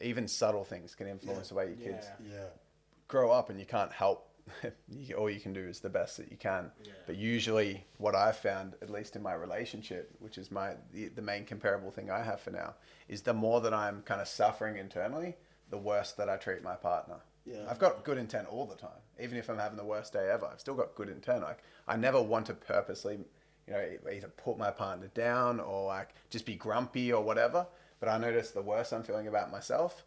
[0.00, 2.44] Even subtle things can influence the way your kids Yeah.
[3.08, 4.24] grow up, and you can't help.
[5.18, 6.70] all you can do is the best that you can.
[7.06, 11.20] But usually, what I've found, at least in my relationship, which is my the, the
[11.22, 12.74] main comparable thing I have for now,
[13.08, 15.36] is the more that I'm kind of suffering internally,
[15.68, 17.16] the worse that I treat my partner.
[17.50, 17.64] Yeah.
[17.68, 18.90] I've got good intent all the time.
[19.20, 21.42] Even if I'm having the worst day ever, I've still got good intent.
[21.42, 23.18] Like I never want to purposely,
[23.66, 27.66] you know, either put my partner down or like just be grumpy or whatever.
[28.00, 30.04] But I notice the worse I'm feeling about myself,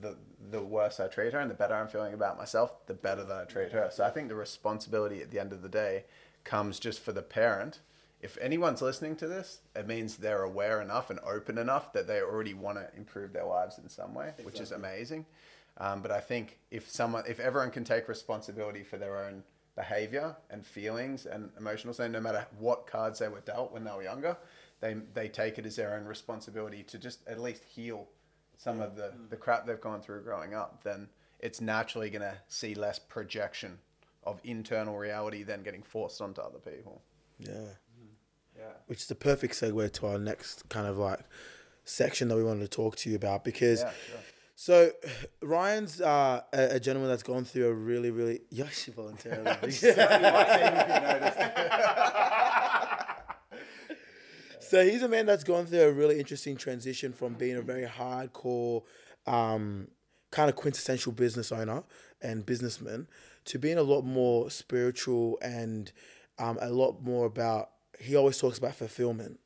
[0.00, 0.16] the
[0.50, 3.36] the worse I treat her, and the better I'm feeling about myself, the better that
[3.36, 3.88] I treat her.
[3.92, 6.04] So I think the responsibility at the end of the day
[6.44, 7.80] comes just for the parent.
[8.20, 12.22] If anyone's listening to this, it means they're aware enough and open enough that they
[12.22, 15.26] already want to improve their lives in some way, which is amazing.
[15.78, 19.42] Um, but I think if someone, if everyone can take responsibility for their own
[19.74, 23.90] behavior and feelings and emotional state, no matter what cards they were dealt when they
[23.90, 24.36] were younger,
[24.80, 28.08] they they take it as their own responsibility to just at least heal
[28.56, 31.08] some of the, the crap they've gone through growing up, then
[31.40, 33.78] it's naturally going to see less projection
[34.24, 37.02] of internal reality than getting forced onto other people.
[37.38, 37.50] Yeah.
[38.56, 38.72] Yeah.
[38.86, 41.20] Which is the perfect segue to our next kind of like
[41.84, 44.20] section that we wanted to talk to you about because Yeah, sure.
[44.56, 44.90] So
[45.42, 49.70] Ryan's uh, a, a gentleman that's gone through a really, really yeah, she voluntarily.
[54.60, 57.86] so he's a man that's gone through a really interesting transition from being a very
[57.86, 58.82] hardcore,
[59.26, 59.88] um,
[60.30, 61.84] kind of quintessential business owner
[62.20, 63.06] and businessman
[63.44, 65.92] to being a lot more spiritual and
[66.38, 67.70] um, a lot more about.
[68.00, 69.38] He always talks about fulfillment.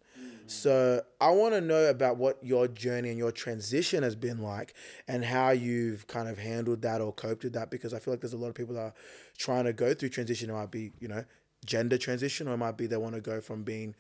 [0.50, 4.74] So I want to know about what your journey and your transition has been like,
[5.06, 7.70] and how you've kind of handled that or coped with that.
[7.70, 8.94] Because I feel like there's a lot of people that are
[9.36, 10.50] trying to go through transition.
[10.50, 11.24] It might be you know
[11.64, 13.94] gender transition, or it might be they want to go from being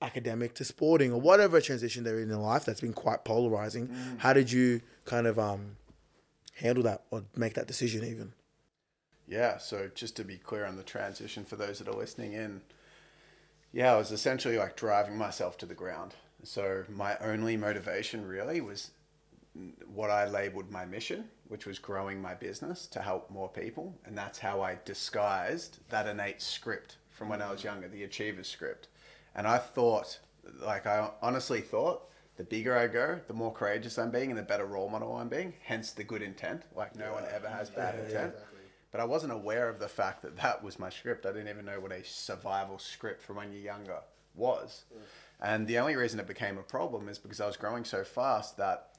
[0.00, 2.64] academic to sporting, or whatever transition they're in in life.
[2.64, 3.88] That's been quite polarizing.
[4.18, 5.76] How did you kind of um
[6.54, 8.32] handle that or make that decision even?
[9.26, 12.62] Yeah, so just to be clear on the transition for those that are listening in,
[13.72, 16.14] yeah, I was essentially like driving myself to the ground.
[16.44, 18.90] So my only motivation really was
[19.92, 23.94] what I labeled my mission, which was growing my business to help more people.
[24.04, 28.44] And that's how I disguised that innate script from when I was younger, the achiever
[28.44, 28.88] script.
[29.34, 30.20] And I thought,
[30.60, 32.02] like, I honestly thought
[32.36, 35.28] the bigger I go, the more courageous I'm being and the better role model I'm
[35.28, 36.62] being, hence the good intent.
[36.76, 38.34] Like, no one ever has bad intent.
[38.90, 41.26] But I wasn't aware of the fact that that was my script.
[41.26, 44.00] I didn't even know what a survival script from when you're younger
[44.34, 44.84] was.
[44.94, 45.00] Mm.
[45.40, 48.56] And the only reason it became a problem is because I was growing so fast
[48.56, 48.90] that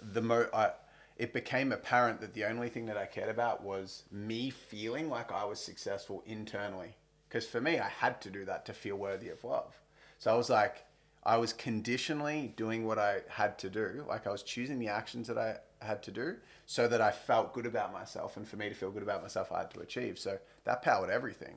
[0.00, 0.72] the mo I,
[1.16, 5.32] it became apparent that the only thing that I cared about was me feeling like
[5.32, 6.96] I was successful internally.
[7.28, 9.74] Because for me, I had to do that to feel worthy of love.
[10.18, 10.84] So I was like,
[11.24, 14.04] I was conditionally doing what I had to do.
[14.08, 16.36] Like I was choosing the actions that I had to do
[16.66, 18.36] so that I felt good about myself.
[18.36, 20.18] And for me to feel good about myself, I had to achieve.
[20.18, 21.54] So that powered everything.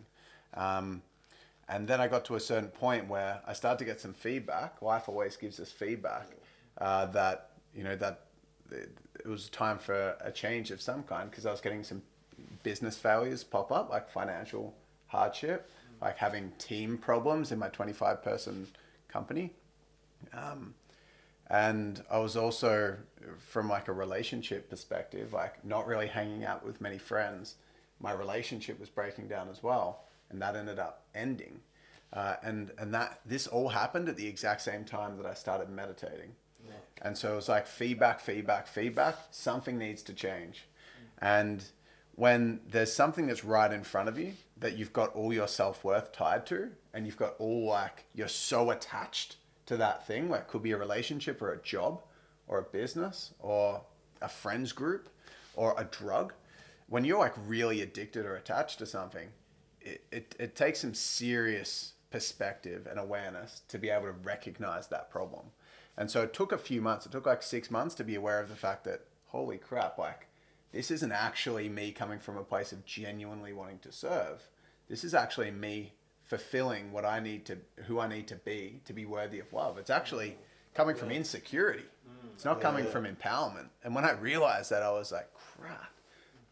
[0.54, 1.02] Um,
[1.68, 4.82] and then I got to a certain point where I started to get some feedback.
[4.82, 6.28] Life always gives us feedback
[6.80, 8.26] uh, that, you know, that
[8.72, 8.90] it,
[9.26, 12.02] was time for a change of some kind because I was getting some
[12.64, 14.74] business failures pop up, like financial
[15.08, 15.70] hardship,
[16.02, 18.68] like having team problems in my 25 person
[19.08, 19.54] company.
[20.34, 20.74] Um,
[21.52, 22.96] and I was also,
[23.38, 27.56] from like a relationship perspective, like not really hanging out with many friends.
[28.00, 31.60] My relationship was breaking down as well, and that ended up ending.
[32.14, 35.70] Uh, and and that this all happened at the exact same time that I started
[35.70, 36.32] meditating.
[37.02, 39.18] And so it was like feedback, feedback, feedback.
[39.32, 40.68] Something needs to change.
[41.18, 41.66] And
[42.16, 45.84] when there's something that's right in front of you that you've got all your self
[45.84, 49.36] worth tied to, and you've got all like, you're so attached
[49.72, 52.02] to that thing, where it could be a relationship or a job
[52.46, 53.82] or a business or
[54.22, 55.08] a friends group
[55.56, 56.34] or a drug.
[56.90, 59.30] When you're like really addicted or attached to something,
[59.80, 65.10] it, it, it takes some serious perspective and awareness to be able to recognize that
[65.10, 65.46] problem.
[65.98, 68.42] And so it took a few months, it took like six months to be aware
[68.42, 70.28] of the fact that, holy crap, like
[70.74, 74.50] this isn't actually me coming from a place of genuinely wanting to serve.
[74.90, 75.94] This is actually me
[76.32, 79.78] fulfilling what I need to, who I need to be to be worthy of love.
[79.78, 80.38] It's actually
[80.74, 81.84] coming from insecurity.
[82.34, 83.68] It's not coming from empowerment.
[83.84, 85.92] And when I realized that, I was like, crap,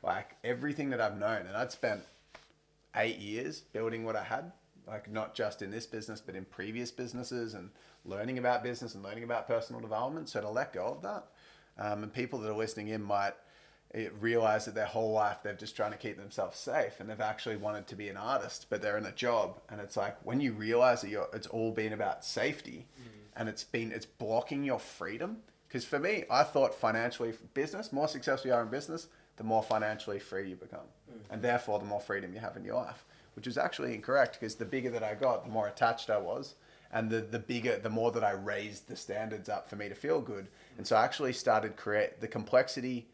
[0.03, 2.01] like everything that I've known, and I'd spent
[2.97, 4.51] eight years building what I had,
[4.85, 7.69] like not just in this business, but in previous businesses and
[8.03, 10.27] learning about business and learning about personal development.
[10.27, 11.23] So to let go of that,
[11.77, 13.33] um, and people that are listening in might
[13.93, 17.19] eh, realize that their whole life they've just trying to keep themselves safe and they've
[17.19, 19.59] actually wanted to be an artist, but they're in a job.
[19.69, 22.87] And it's like when you realize that you're, it's all been about safety
[23.35, 25.37] and it's been, it's blocking your freedom.
[25.67, 29.63] Because for me, I thought financially, business, more successful you are in business, the more
[29.63, 30.87] financially free you become.
[31.29, 34.55] And therefore, the more freedom you have in your life, which was actually incorrect because
[34.55, 36.55] the bigger that I got, the more attached I was.
[36.91, 39.95] And the, the bigger, the more that I raised the standards up for me to
[39.95, 40.47] feel good.
[40.77, 43.07] And so I actually started create the complexity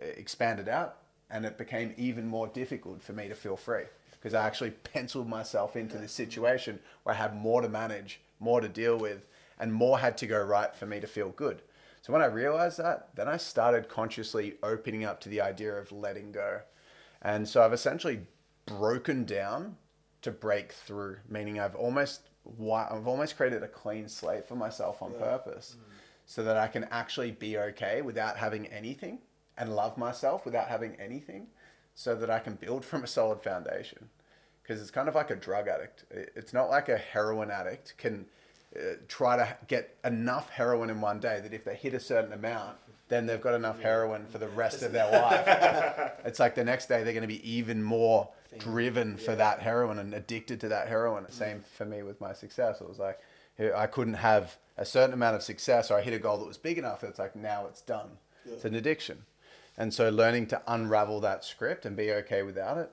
[0.00, 0.96] expanded out
[1.30, 5.28] and it became even more difficult for me to feel free because I actually penciled
[5.28, 9.26] myself into this situation where I had more to manage, more to deal with,
[9.58, 11.62] and more had to go right for me to feel good.
[12.02, 15.92] So when I realized that, then I started consciously opening up to the idea of
[15.92, 16.60] letting go.
[17.20, 18.20] And so I've essentially
[18.64, 19.76] broken down
[20.22, 22.22] to break through, meaning I've almost
[22.58, 25.92] I've almost created a clean slate for myself on purpose mm.
[26.24, 29.18] so that I can actually be okay without having anything
[29.60, 31.46] and love myself without having anything
[31.94, 34.08] so that I can build from a solid foundation.
[34.62, 36.04] Because it's kind of like a drug addict.
[36.10, 38.24] It's not like a heroin addict can
[38.74, 42.32] uh, try to get enough heroin in one day that if they hit a certain
[42.32, 42.76] amount,
[43.08, 46.12] then they've got enough heroin for the rest of their life.
[46.24, 49.98] it's like the next day they're going to be even more driven for that heroin
[49.98, 51.30] and addicted to that heroin.
[51.30, 52.80] Same for me with my success.
[52.80, 53.18] It was like
[53.76, 56.56] I couldn't have a certain amount of success or I hit a goal that was
[56.56, 57.04] big enough.
[57.04, 58.10] It's like now it's done.
[58.46, 59.24] It's an addiction.
[59.80, 62.90] And so learning to unravel that script and be okay without it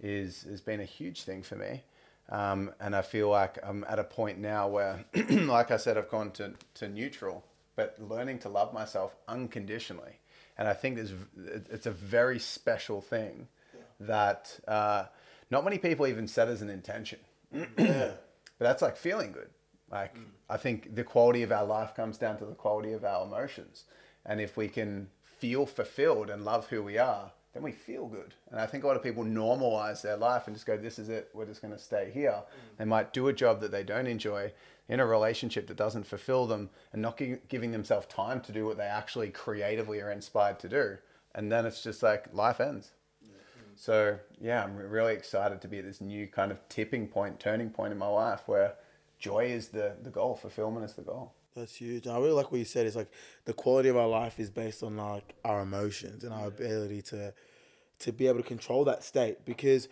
[0.00, 1.82] is has been a huge thing for me.
[2.28, 6.08] Um, and I feel like I'm at a point now where, like I said, I've
[6.08, 10.20] gone to, to neutral, but learning to love myself unconditionally.
[10.56, 11.12] And I think this,
[11.70, 13.48] it's a very special thing
[13.98, 15.06] that uh,
[15.50, 17.18] not many people even set as an intention.
[18.58, 19.50] But that's like feeling good.
[19.88, 20.24] Like, mm.
[20.50, 23.84] I think the quality of our life comes down to the quality of our emotions.
[24.26, 28.34] And if we can feel fulfilled and love who we are, then we feel good.
[28.50, 31.08] And I think a lot of people normalize their life and just go, this is
[31.08, 32.30] it, we're just going to stay here.
[32.30, 32.78] Mm.
[32.78, 34.52] They might do a job that they don't enjoy
[34.88, 38.66] in a relationship that doesn't fulfill them and not gi- giving themselves time to do
[38.66, 40.98] what they actually creatively are inspired to do.
[41.34, 42.92] And then it's just like life ends.
[43.76, 47.70] So, yeah, I'm really excited to be at this new kind of tipping point, turning
[47.70, 48.74] point in my life where
[49.18, 51.34] joy is the, the goal, fulfillment is the goal.
[51.54, 52.06] That's huge.
[52.06, 52.86] And I really like what you said.
[52.86, 53.10] It's like
[53.44, 57.34] the quality of our life is based on like our emotions and our ability to
[58.00, 59.88] to be able to control that state because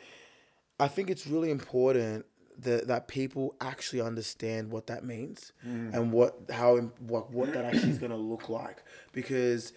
[0.78, 2.24] I think it's really important
[2.58, 5.92] that that people actually understand what that means mm.
[5.92, 9.72] and what how what what that actually is going to look like because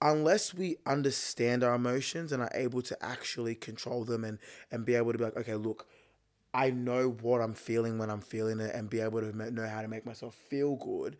[0.00, 4.38] unless we understand our emotions and are able to actually control them and
[4.72, 5.86] and be able to be like okay look
[6.56, 9.82] I know what I'm feeling when I'm feeling it and be able to know how
[9.82, 11.18] to make myself feel good.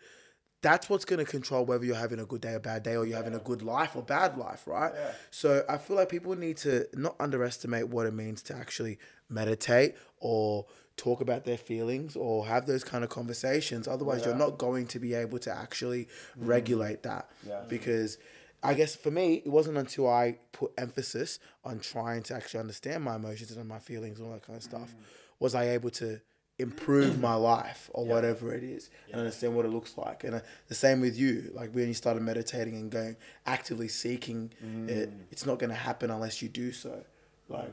[0.63, 3.05] That's what's going to control whether you're having a good day or bad day or
[3.05, 3.17] you're yeah.
[3.19, 4.93] having a good life or bad life, right?
[4.95, 5.11] Yeah.
[5.31, 9.95] So I feel like people need to not underestimate what it means to actually meditate
[10.17, 10.65] or
[10.97, 13.87] talk about their feelings or have those kind of conversations.
[13.87, 14.29] Otherwise, yeah.
[14.29, 16.09] you're not going to be able to actually mm.
[16.39, 17.29] regulate that
[17.69, 18.17] because.
[18.63, 23.05] I guess for me, it wasn't until I put emphasis on trying to actually understand
[23.05, 25.05] my emotions and my feelings and all that kind of stuff mm
[25.39, 26.21] was I able to
[26.59, 28.13] improve my life or yeah.
[28.13, 29.13] whatever it is yeah.
[29.13, 31.95] and understand what it looks like and uh, the same with you like when you
[31.95, 34.89] started meditating and going actively seeking mm.
[34.89, 37.05] it it's not going to happen unless you do so
[37.51, 37.71] like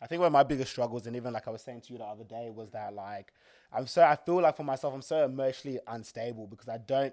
[0.00, 1.98] i think one of my biggest struggles and even like i was saying to you
[1.98, 3.34] the other day was that like
[3.70, 7.12] i'm so i feel like for myself i'm so emotionally unstable because i don't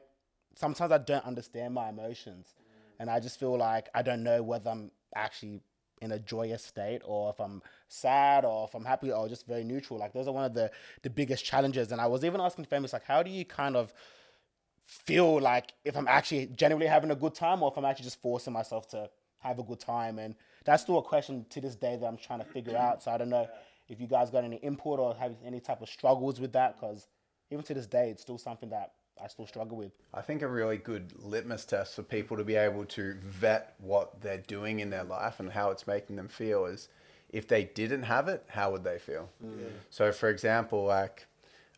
[0.55, 3.01] sometimes i don't understand my emotions mm.
[3.01, 5.59] and i just feel like i don't know whether i'm actually
[6.01, 9.63] in a joyous state or if I'm sad or if I'm happy or just very
[9.63, 9.99] neutral.
[9.99, 10.71] Like those are one of the
[11.03, 11.91] the biggest challenges.
[11.91, 13.93] And I was even asking famous like how do you kind of
[14.85, 18.21] feel like if I'm actually genuinely having a good time or if I'm actually just
[18.21, 19.09] forcing myself to
[19.39, 20.35] have a good time and
[20.65, 23.01] that's still a question to this day that I'm trying to figure out.
[23.03, 23.47] So I don't know
[23.88, 27.07] if you guys got any input or have any type of struggles with that because
[27.51, 29.91] even to this day it's still something that I still struggle with.
[30.13, 34.21] I think a really good litmus test for people to be able to vet what
[34.21, 36.88] they're doing in their life and how it's making them feel is
[37.32, 39.29] if they didn't have it, how would they feel?
[39.43, 39.69] Mm.
[39.89, 41.27] So, for example, like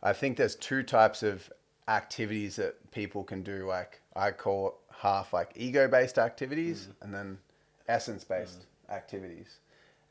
[0.04, 1.52] I think there's two types of
[1.88, 3.66] activities that people can do.
[3.68, 7.06] Like I call half like ego based activities mm.
[7.06, 7.38] and then
[7.88, 8.96] essence based mm.
[8.96, 9.60] activities.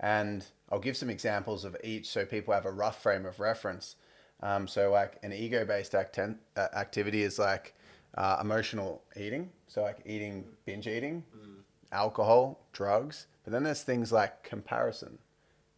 [0.01, 3.97] And I'll give some examples of each so people have a rough frame of reference.
[4.43, 7.75] Um, so like an ego-based acten- uh, activity is like
[8.17, 9.51] uh, emotional eating.
[9.69, 11.57] So like eating, binge eating, mm.
[11.93, 13.27] alcohol, drugs.
[13.45, 15.19] But then there's things like comparison,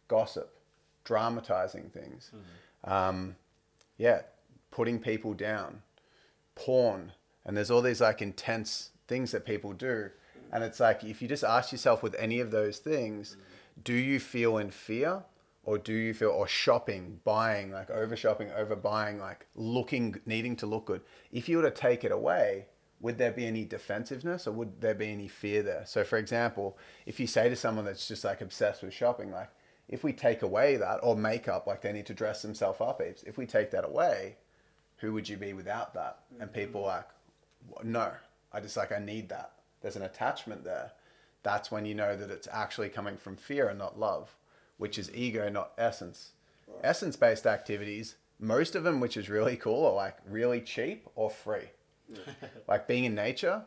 [0.07, 0.57] gossip,
[1.03, 2.31] dramatizing things.
[2.85, 2.91] Mm.
[2.91, 3.35] Um,
[3.97, 4.21] yeah,
[4.71, 5.81] putting people down,
[6.55, 7.11] porn,
[7.45, 10.09] and there's all these like intense things that people do.
[10.51, 13.83] And it's like if you just ask yourself with any of those things, mm.
[13.83, 15.23] do you feel in fear
[15.63, 20.55] or do you feel or shopping buying like over shopping over buying like looking needing
[20.57, 21.01] to look good?
[21.31, 22.67] If you were to take it away
[22.99, 25.83] would there be any defensiveness or would there be any fear there?
[25.85, 29.49] So for example if you say to someone that's just like obsessed with shopping like
[29.89, 33.23] if we take away that or makeup like they need to dress themselves up heaps
[33.23, 34.37] if we take that away
[35.03, 36.19] who would you be without that?
[36.39, 36.59] And mm-hmm.
[36.59, 37.07] people like
[37.83, 38.11] no.
[38.53, 39.51] I just like i need that.
[39.81, 40.91] There's an attachment there.
[41.43, 44.33] That's when you know that it's actually coming from fear and not love,
[44.83, 46.33] which is ego, not essence.
[46.83, 51.29] Essence based activities, most of them, which is really cool, are like really cheap or
[51.29, 51.69] free.
[52.67, 53.63] like being in nature,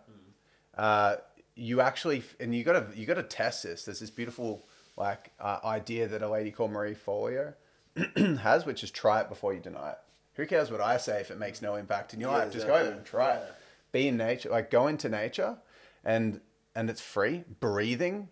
[0.76, 1.16] uh,
[1.54, 3.86] you actually, and you gotta, you gotta test this.
[3.86, 4.66] There's this beautiful
[4.98, 7.54] like uh, idea that a lady called Marie Forleo
[8.40, 9.98] has, which is try it before you deny it.
[10.34, 12.52] Who cares what I say if it makes no impact in your Yeah, life?
[12.52, 13.54] Just go over and try it.
[13.90, 15.56] Be in nature, like go into nature,
[16.04, 16.42] and
[16.74, 17.44] and it's free.
[17.58, 18.28] Breathing,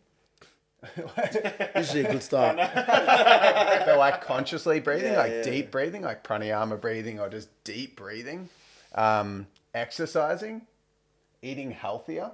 [1.77, 2.57] Usually a good start.
[2.75, 5.43] but like consciously breathing, Yeah, like yeah.
[5.43, 8.49] deep breathing, like pranayama breathing, or just deep breathing.
[8.95, 10.63] Um, exercising,
[11.43, 12.31] eating healthier,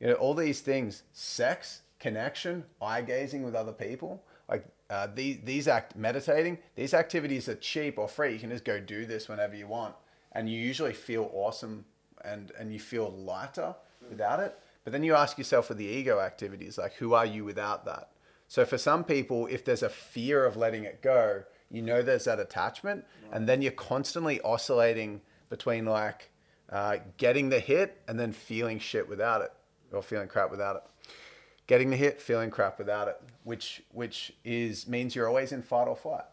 [0.00, 1.02] you know, all these things.
[1.12, 4.22] Sex, connection, eye gazing with other people.
[4.48, 6.58] Like uh, these, these act meditating.
[6.76, 8.32] These activities are cheap or free.
[8.32, 9.94] You can just go do this whenever you want,
[10.32, 11.84] and you usually feel awesome
[12.24, 13.74] and and you feel lighter
[14.08, 14.58] without it.
[14.88, 18.08] But then you ask yourself with the ego activities, like who are you without that?
[18.46, 22.24] So for some people, if there's a fear of letting it go, you know there's
[22.24, 25.20] that attachment, and then you're constantly oscillating
[25.50, 26.30] between like
[26.72, 29.52] uh, getting the hit and then feeling shit without it,
[29.92, 30.82] or feeling crap without it.
[31.66, 35.86] Getting the hit, feeling crap without it, which which is means you're always in fight
[35.86, 36.24] or flight.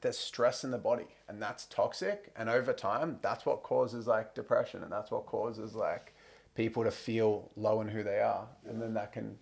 [0.00, 2.32] There's stress in the body, and that's toxic.
[2.34, 6.12] And over time, that's what causes like depression, and that's what causes like
[6.58, 9.38] people to feel low in who they are, and then that can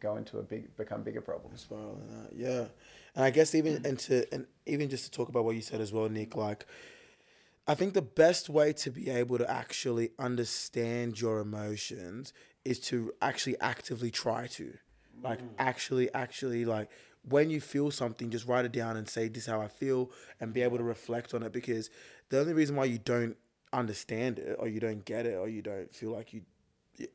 [0.00, 1.60] go into a big become bigger problems.
[1.60, 2.30] spiral in that.
[2.34, 2.64] Yeah,
[3.14, 5.82] and I guess even and to and even just to talk about what you said
[5.82, 6.34] as well, Nick.
[6.34, 6.64] Like,
[7.68, 12.32] I think the best way to be able to actually understand your emotions
[12.64, 14.72] is to actually actively try to,
[15.22, 15.50] like, mm.
[15.58, 16.88] actually, actually, like.
[17.28, 20.10] When you feel something, just write it down and say, "This is how I feel,"
[20.40, 21.52] and be able to reflect on it.
[21.52, 21.88] Because
[22.30, 23.36] the only reason why you don't
[23.72, 26.42] understand it, or you don't get it, or you don't feel like you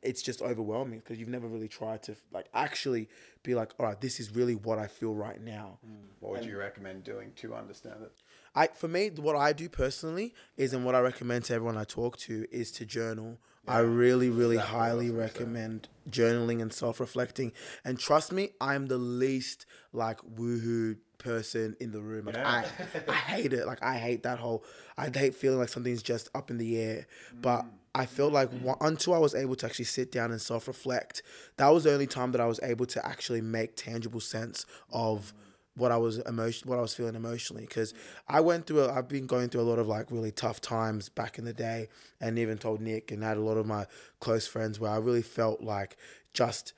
[0.02, 3.08] it's just overwhelming because you've never really tried to like actually
[3.44, 5.78] be like, all right, this is really what I feel right now.
[5.86, 6.08] Mm.
[6.20, 8.12] What would you recommend doing to understand it?
[8.56, 11.84] I for me, what I do personally is, and what I recommend to everyone I
[11.84, 13.38] talk to is to journal.
[13.68, 17.52] I really, really highly recommend journaling and self reflecting.
[17.84, 22.26] And trust me, I'm the least like woohoo person in the room.
[22.26, 22.66] Like I,
[23.08, 23.66] I hate it.
[23.66, 24.64] Like I hate that whole.
[24.98, 27.08] I hate feeling like something's just up in the air.
[27.42, 30.68] But I felt like one, until I was able to actually sit down and self
[30.68, 31.24] reflect,
[31.58, 35.34] that was the only time that I was able to actually make tangible sense of
[35.78, 37.64] what I was emotion, what I was feeling emotionally.
[37.64, 37.94] Because
[38.28, 41.38] I went through, I've been going through a lot of like really tough times back
[41.38, 43.86] in the day, and even told Nick and had a lot of my
[44.20, 45.96] close friends where I really felt like
[46.34, 46.74] just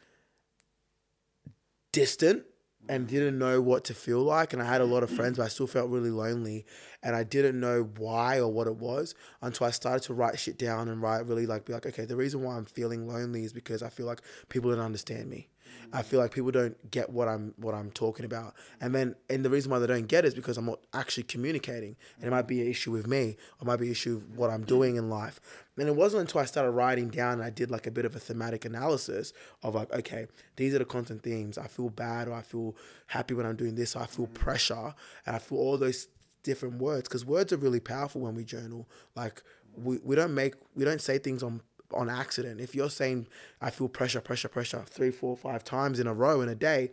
[1.91, 2.43] distant
[2.87, 4.51] and didn't know what to feel like.
[4.51, 6.65] And I had a lot of friends, but I still felt really lonely.
[7.03, 10.57] And I didn't know why or what it was until I started to write shit
[10.57, 13.53] down and write really like, be like, okay, the reason why I'm feeling lonely is
[13.53, 15.49] because I feel like people don't understand me.
[15.91, 19.43] I feel like people don't get what I'm what I'm talking about, and then and
[19.43, 22.31] the reason why they don't get it is because I'm not actually communicating, and it
[22.31, 24.63] might be an issue with me, or it might be an issue with what I'm
[24.63, 25.39] doing in life.
[25.77, 28.13] And it wasn't until I started writing down and I did like a bit of
[28.13, 29.31] a thematic analysis
[29.63, 31.57] of like, okay, these are the content themes.
[31.57, 32.75] I feel bad, or I feel
[33.07, 33.95] happy when I'm doing this.
[33.95, 34.33] Or I feel mm-hmm.
[34.33, 34.93] pressure,
[35.25, 36.07] and I feel all those
[36.43, 38.87] different words because words are really powerful when we journal.
[39.15, 39.41] Like
[39.75, 41.61] we, we don't make we don't say things on
[41.93, 42.61] on accident.
[42.61, 43.27] If you're saying
[43.61, 46.91] I feel pressure, pressure, pressure three, four, five times in a row in a day,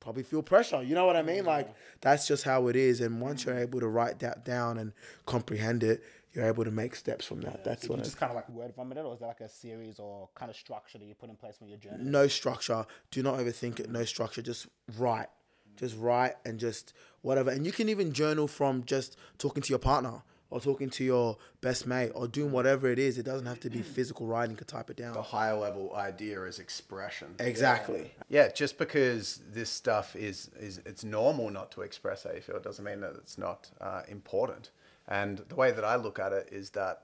[0.00, 0.82] probably feel pressure.
[0.82, 1.44] You know what I mean?
[1.44, 3.00] Like that's just how it is.
[3.00, 3.62] And once you're mm-hmm.
[3.62, 4.92] able to write that down and
[5.26, 7.64] comprehend it, you're able to make steps from that.
[7.64, 9.48] That's You what just kind of like word vomit it, or is there like a
[9.48, 12.04] series or kind of structure that you put in place when you're journaling?
[12.04, 12.86] no structure.
[13.10, 13.90] Do not overthink it.
[13.90, 14.40] No structure.
[14.40, 15.26] Just write.
[15.26, 15.76] Mm-hmm.
[15.78, 17.50] Just write and just whatever.
[17.50, 21.38] And you can even journal from just talking to your partner or talking to your
[21.60, 23.18] best mate or doing whatever it is.
[23.18, 25.14] It doesn't have to be physical writing to type it down.
[25.14, 27.34] The higher level idea is expression.
[27.38, 28.12] Exactly.
[28.28, 32.58] Yeah, just because this stuff is is it's normal not to express how you feel,
[32.60, 34.70] doesn't mean that it's not uh, important.
[35.08, 37.02] And the way that I look at it is that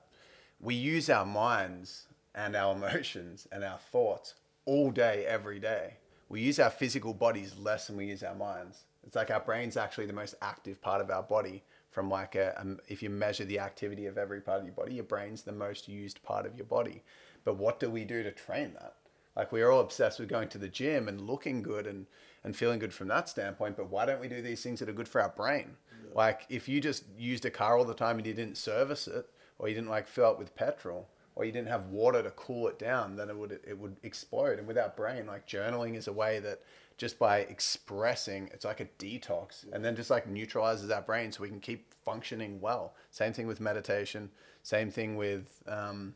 [0.59, 5.93] we use our minds and our emotions and our thoughts all day, every day.
[6.29, 8.83] We use our physical bodies less than we use our minds.
[9.05, 11.63] It's like our brain's actually the most active part of our body.
[11.97, 14.93] From like a, um, if you measure the activity of every part of your body,
[14.93, 17.01] your brain's the most used part of your body.
[17.43, 18.97] But what do we do to train that?
[19.35, 22.05] Like we're all obsessed with going to the gym and looking good and,
[22.43, 23.77] and feeling good from that standpoint.
[23.77, 25.71] But why don't we do these things that are good for our brain?
[26.13, 29.27] Like if you just used a car all the time and you didn't service it,
[29.57, 32.67] or you didn't like fill it with petrol, or you didn't have water to cool
[32.67, 34.59] it down, then it would it would explode.
[34.59, 36.61] And with our brain, like journaling is a way that
[36.97, 41.43] just by expressing, it's like a detox, and then just like neutralizes our brain so
[41.43, 42.95] we can keep functioning well.
[43.11, 44.29] Same thing with meditation.
[44.63, 46.15] Same thing with um,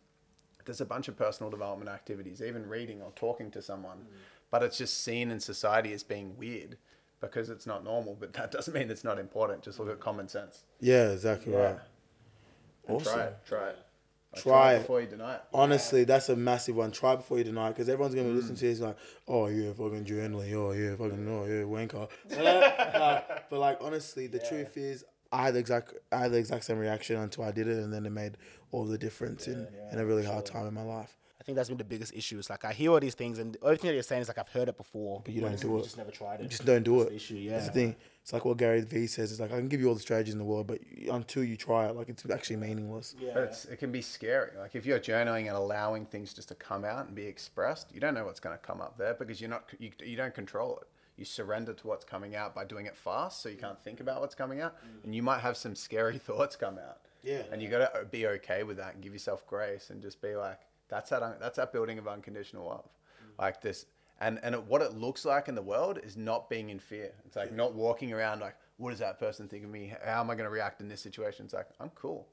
[0.65, 4.05] there's a bunch of personal development activities, even reading or talking to someone,
[4.49, 6.77] but it's just seen in society as being weird
[7.19, 8.17] because it's not normal.
[8.19, 9.61] But that doesn't mean it's not important.
[9.61, 10.63] Just look at common sense.
[10.79, 11.77] Yeah, exactly right.
[12.87, 13.13] Awesome.
[13.13, 13.37] Try it.
[13.47, 13.79] Try it.
[14.33, 14.79] Like, Try it.
[14.79, 15.41] before you deny it.
[15.53, 16.91] Honestly, that's a massive one.
[16.91, 18.95] Try before you deny, it because everyone's gonna listen to this like,
[19.27, 22.07] oh yeah, fucking journaling, oh yeah, fucking oh yeah, wanker.
[23.01, 26.65] Uh, but like honestly, the truth is, I had the exact, I had the exact
[26.65, 28.37] same reaction until I did it, and then it made
[28.71, 31.17] all the difference in, in a really hard time in my life.
[31.41, 32.37] I think that's been the biggest issue.
[32.37, 34.49] It's like I hear all these things, and everything that you're saying is like I've
[34.49, 35.83] heard it before, But you don't it's- do you it.
[35.85, 36.43] Just never tried it.
[36.43, 37.09] You just don't do That's it.
[37.09, 37.67] the issue, That's yeah.
[37.71, 37.95] the thing.
[38.21, 39.31] It's like what Gary Vee says.
[39.31, 40.77] It's like I can give you all the strategies in the world, but
[41.11, 43.15] until you try it, like it's actually meaningless.
[43.33, 44.51] But it's, it can be scary.
[44.55, 47.99] Like if you're journaling and allowing things just to come out and be expressed, you
[47.99, 50.77] don't know what's going to come up there because you're not you, you don't control
[50.79, 50.87] it.
[51.17, 54.21] You surrender to what's coming out by doing it fast, so you can't think about
[54.21, 55.03] what's coming out, mm.
[55.03, 56.99] and you might have some scary thoughts come out.
[57.23, 57.43] Yeah.
[57.51, 60.35] and you got to be okay with that and give yourself grace and just be
[60.35, 60.59] like,
[60.91, 62.87] that's that un- that's that building of unconditional love,
[63.39, 63.87] like this.
[64.19, 67.11] And and it, what it looks like in the world is not being in fear.
[67.25, 69.91] It's like not walking around like, what does that person think of me?
[70.05, 71.45] How am I going to react in this situation?
[71.45, 72.27] It's like I'm cool.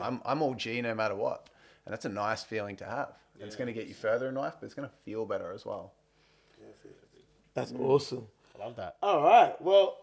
[0.00, 1.48] I'm I'm all G no matter what,
[1.84, 3.18] and that's a nice feeling to have.
[3.40, 5.52] And It's going to get you further in life, but it's going to feel better
[5.52, 5.94] as well.
[7.54, 8.26] That's awesome.
[8.54, 8.96] I love that.
[9.02, 9.60] All right.
[9.60, 9.98] Well,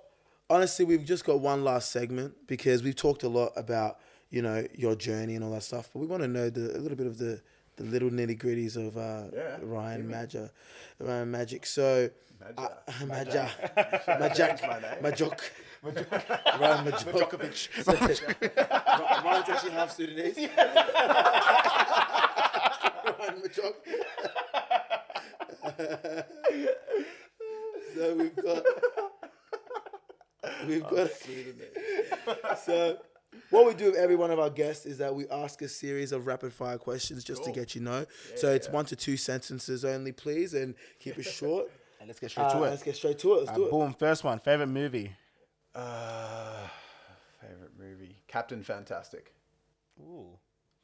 [0.49, 3.99] honestly, we've just got one last segment because we've talked a lot about
[4.29, 6.79] you know your journey and all that stuff, but we want to know the, a
[6.79, 7.41] little bit of the
[7.79, 10.49] the little nitty gritties of uh, Yeah, Ryan Magic.
[10.99, 11.65] Ryan Magic.
[11.65, 12.09] So,
[12.39, 12.57] Magic.
[12.57, 12.69] uh,
[13.05, 13.49] Magic,
[14.07, 15.01] Magic, my name.
[15.01, 15.39] Majok,
[16.59, 17.31] Ryan Majok.
[19.23, 20.37] Ryan's actually half Sudanese.
[23.17, 23.75] Ryan Majok.
[27.95, 28.63] so we've got
[30.67, 31.55] we've got Sudanese.
[32.65, 32.97] so
[33.51, 36.11] what we do with every one of our guests is that we ask a series
[36.11, 38.05] of rapid fire questions just to get you know.
[38.35, 41.69] so it's one to two sentences only, please, and keep it short.
[42.01, 42.69] And let's get straight Uh, to it.
[42.69, 43.37] let's get straight to it.
[43.39, 43.71] Let's Uh, do it.
[43.71, 43.93] boom.
[43.93, 44.39] First one.
[44.39, 45.11] Favorite movie.
[45.75, 46.65] Uh,
[47.41, 49.33] favorite movie, Captain Fantastic.
[49.99, 50.37] Ooh,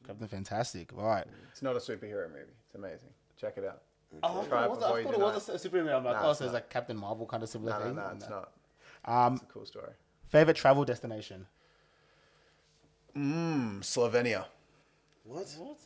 [0.06, 0.92] Captain Fantastic.
[0.92, 1.26] All right.
[1.52, 2.52] It's not a superhero movie.
[2.66, 3.08] It's amazing.
[3.38, 3.82] Check it out.
[4.22, 5.72] Oh, I Try it thought, before I thought it was a superhero.
[5.84, 5.92] movie.
[5.92, 6.52] I'm like, Nah, oh, so it's not.
[6.54, 7.94] like Captain Marvel kind of similar No, no, thing.
[7.96, 8.52] no, it's not.
[9.06, 9.92] Um, It's a cool story.
[10.28, 11.46] favorite travel destination.
[13.16, 14.44] Mmm, Slovenia.
[15.24, 15.46] What?
[15.58, 15.78] What?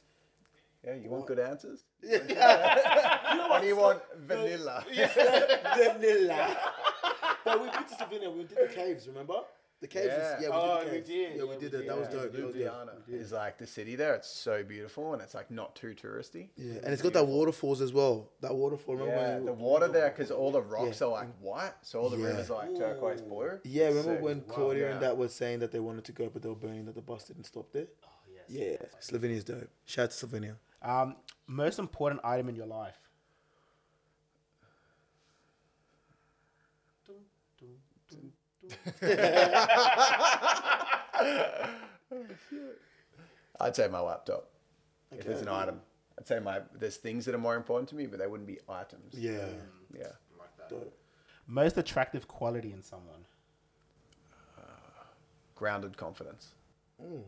[0.84, 1.84] Yeah, you want good answers?
[2.02, 2.18] you
[3.50, 4.84] Or do you want vanilla?
[4.90, 6.56] Vanilla.
[7.44, 8.34] but we went to Slovenia.
[8.34, 9.06] We did the caves.
[9.06, 9.40] Remember
[9.80, 10.06] the caves?
[10.08, 10.32] Yeah.
[10.34, 11.08] was- Yeah, we Oh, did the we caves.
[11.08, 11.36] did.
[11.36, 11.86] Yeah, we Yeah, did we that.
[11.86, 12.14] That was did.
[12.16, 12.32] dope.
[12.32, 12.62] That was dope.
[13.08, 14.14] Ljubljana is like the city there.
[14.14, 16.48] It's so beautiful and it's like not too touristy.
[16.56, 18.30] Yeah, and it's got that waterfalls as well.
[18.40, 18.96] That waterfall.
[18.96, 19.14] Remember?
[19.16, 21.06] Yeah, when the water there because all the rocks Yeah.
[21.06, 22.26] are like white, so all the Yeah.
[22.26, 23.58] rivers are like turquoise blue.
[23.64, 24.22] Yeah, remember sick.
[24.22, 24.92] when Claudia Yeah.
[24.94, 27.02] and that was saying that they wanted to go, but they were burning that the
[27.02, 27.86] bus didn't stop there?
[28.04, 28.44] Oh, yes.
[28.48, 29.68] Yeah, Slovenia's dope.
[29.86, 30.56] Shout out to Slovenia.
[30.82, 31.16] Um,
[31.46, 32.96] most important item in your life.
[43.60, 44.48] I'd say my laptop.
[45.12, 45.80] If there's an item,
[46.18, 48.58] I'd say my there's things that are more important to me, but they wouldn't be
[48.68, 49.14] items.
[49.14, 49.46] Yeah.
[49.96, 50.12] Yeah.
[50.68, 50.96] Dope.
[51.46, 53.26] Most attractive quality in someone.
[54.56, 54.62] Uh,
[55.56, 56.54] grounded confidence.
[57.02, 57.20] Mm, hmm.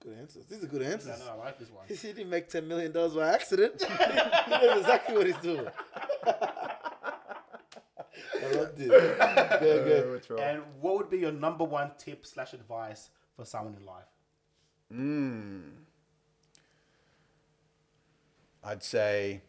[0.00, 0.44] Good answers.
[0.46, 1.20] These are good answers.
[1.30, 1.84] I like this one.
[1.88, 3.82] He didn't make $10 million by accident.
[3.84, 5.66] he knows exactly what he's doing.
[8.34, 8.88] I love this.
[9.60, 10.10] Good, good.
[10.28, 10.42] What's?
[10.42, 14.04] And what would be your number one tip slash advice for someone in life?
[14.92, 15.70] Mm.
[18.64, 19.42] I'd say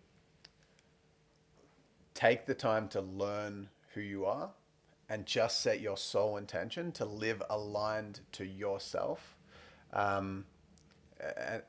[2.13, 4.51] take the time to learn who you are
[5.09, 9.35] and just set your sole intention to live aligned to yourself
[9.93, 10.45] um,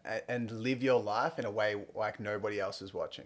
[0.04, 3.24] and, and live your life in a way like nobody else is watching.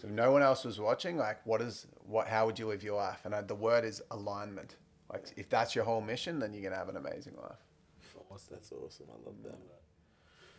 [0.00, 2.28] So if no one else was watching, like what is what?
[2.28, 3.20] How would you live your life?
[3.24, 4.76] And uh, the word is alignment.
[5.12, 7.58] Like if that's your whole mission, then you're gonna have an amazing life.
[8.30, 8.48] Awesome.
[8.54, 9.06] That's awesome.
[9.10, 9.58] I love that.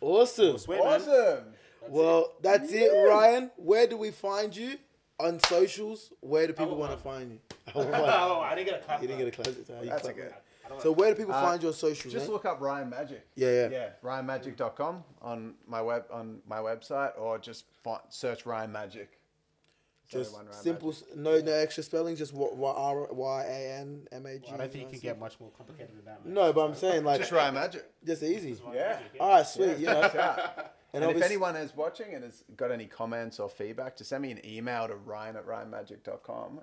[0.00, 0.58] Awesome.
[0.58, 0.86] Sweet, man.
[1.00, 1.44] Awesome.
[1.88, 3.50] Well, that's it, Ryan.
[3.56, 4.76] Where do we find you
[5.18, 6.12] on socials?
[6.20, 7.38] Where do people want to find you?
[7.74, 9.02] Oh, I didn't get a clap.
[9.02, 9.66] You didn't get a close it.
[9.66, 10.26] That's clap okay.
[10.26, 10.34] it.
[10.80, 12.12] So where do people Uh, find your socials?
[12.12, 12.32] Just mate?
[12.32, 13.26] look up Ryan Magic.
[13.34, 13.68] Yeah, yeah.
[13.70, 19.18] Yeah, ryanmagic.com on my web on my website, or just fi- search Ryan Magic.
[20.14, 21.08] So Just one Ryan simple, Magic.
[21.10, 22.16] s- no no extra spelling.
[22.16, 24.46] Just what R Y A N M A G.
[24.52, 26.24] I don't think you can get much more complicated than that.
[26.24, 26.34] Man.
[26.34, 27.84] No, but I'm saying like Just Ryan Magic.
[28.06, 28.56] just easy.
[28.72, 29.00] Yeah.
[29.20, 29.78] All right, sweet.
[29.78, 30.50] You know, Yeah.
[30.92, 34.22] and, And, if anyone is watching and has got any comments or feedback, just send
[34.22, 36.60] me an email to ryan at ryanmagic.com.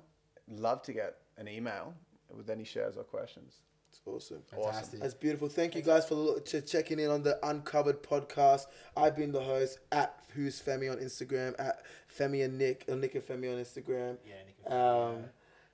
[0.47, 1.93] Love to get an email
[2.29, 3.55] with any shares or questions.
[3.91, 4.41] It's awesome.
[4.49, 5.01] Fantastic.
[5.01, 5.49] That's beautiful.
[5.49, 8.67] Thank you guys for ch- checking in on the Uncovered podcast.
[8.95, 11.81] I've been the host at Who's Femi on Instagram, at
[12.17, 14.15] Femi and Nick, or Nick and Femi on Instagram.
[14.25, 15.23] Yeah, Nick and Um,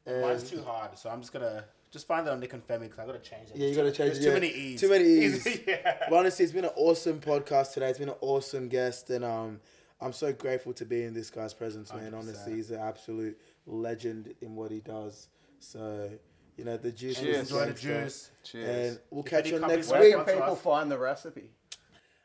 [0.07, 2.81] and- Mine's too hard, so I'm just gonna just find it on Nick and Femi
[2.81, 3.55] because I gotta change it.
[3.57, 4.21] Yeah, you gotta change There's it.
[4.23, 4.33] too yeah.
[4.33, 4.81] many E's.
[4.81, 5.59] Too many E's.
[5.67, 5.97] yeah.
[6.09, 7.89] But honestly, it's been an awesome podcast today.
[7.89, 9.59] It's been an awesome guest, and um,
[10.01, 12.11] I'm so grateful to be in this guy's presence, man.
[12.13, 12.17] 100%.
[12.17, 15.27] Honestly, he's an absolute legend in what he does.
[15.59, 16.09] So,
[16.57, 17.19] you know, the juice.
[17.19, 17.37] Cheers.
[17.51, 18.31] Enjoy the juice.
[18.43, 18.89] Cheers.
[18.93, 20.25] And we'll If catch you on companies next Where week.
[20.25, 21.51] can people find the recipe?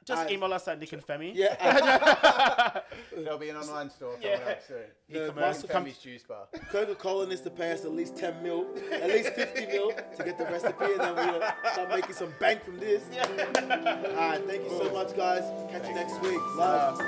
[0.04, 1.30] Just I- email us at Nick and Femi.
[1.32, 2.80] Yeah,
[3.16, 4.50] There'll be an online store coming Yeah.
[4.50, 4.78] up soon.
[5.08, 5.62] No, E-commerce.
[5.62, 6.46] Femi's Juice Bar.
[6.72, 10.24] Coca Cola needs to pay us at least 10 mil, at least 50 mil to
[10.24, 11.40] get the recipe, and then we'll
[11.72, 13.04] start making some bank from this.
[13.12, 15.44] All right, thank you so much, guys.
[15.70, 16.40] Catch you next week.
[16.56, 17.00] Love.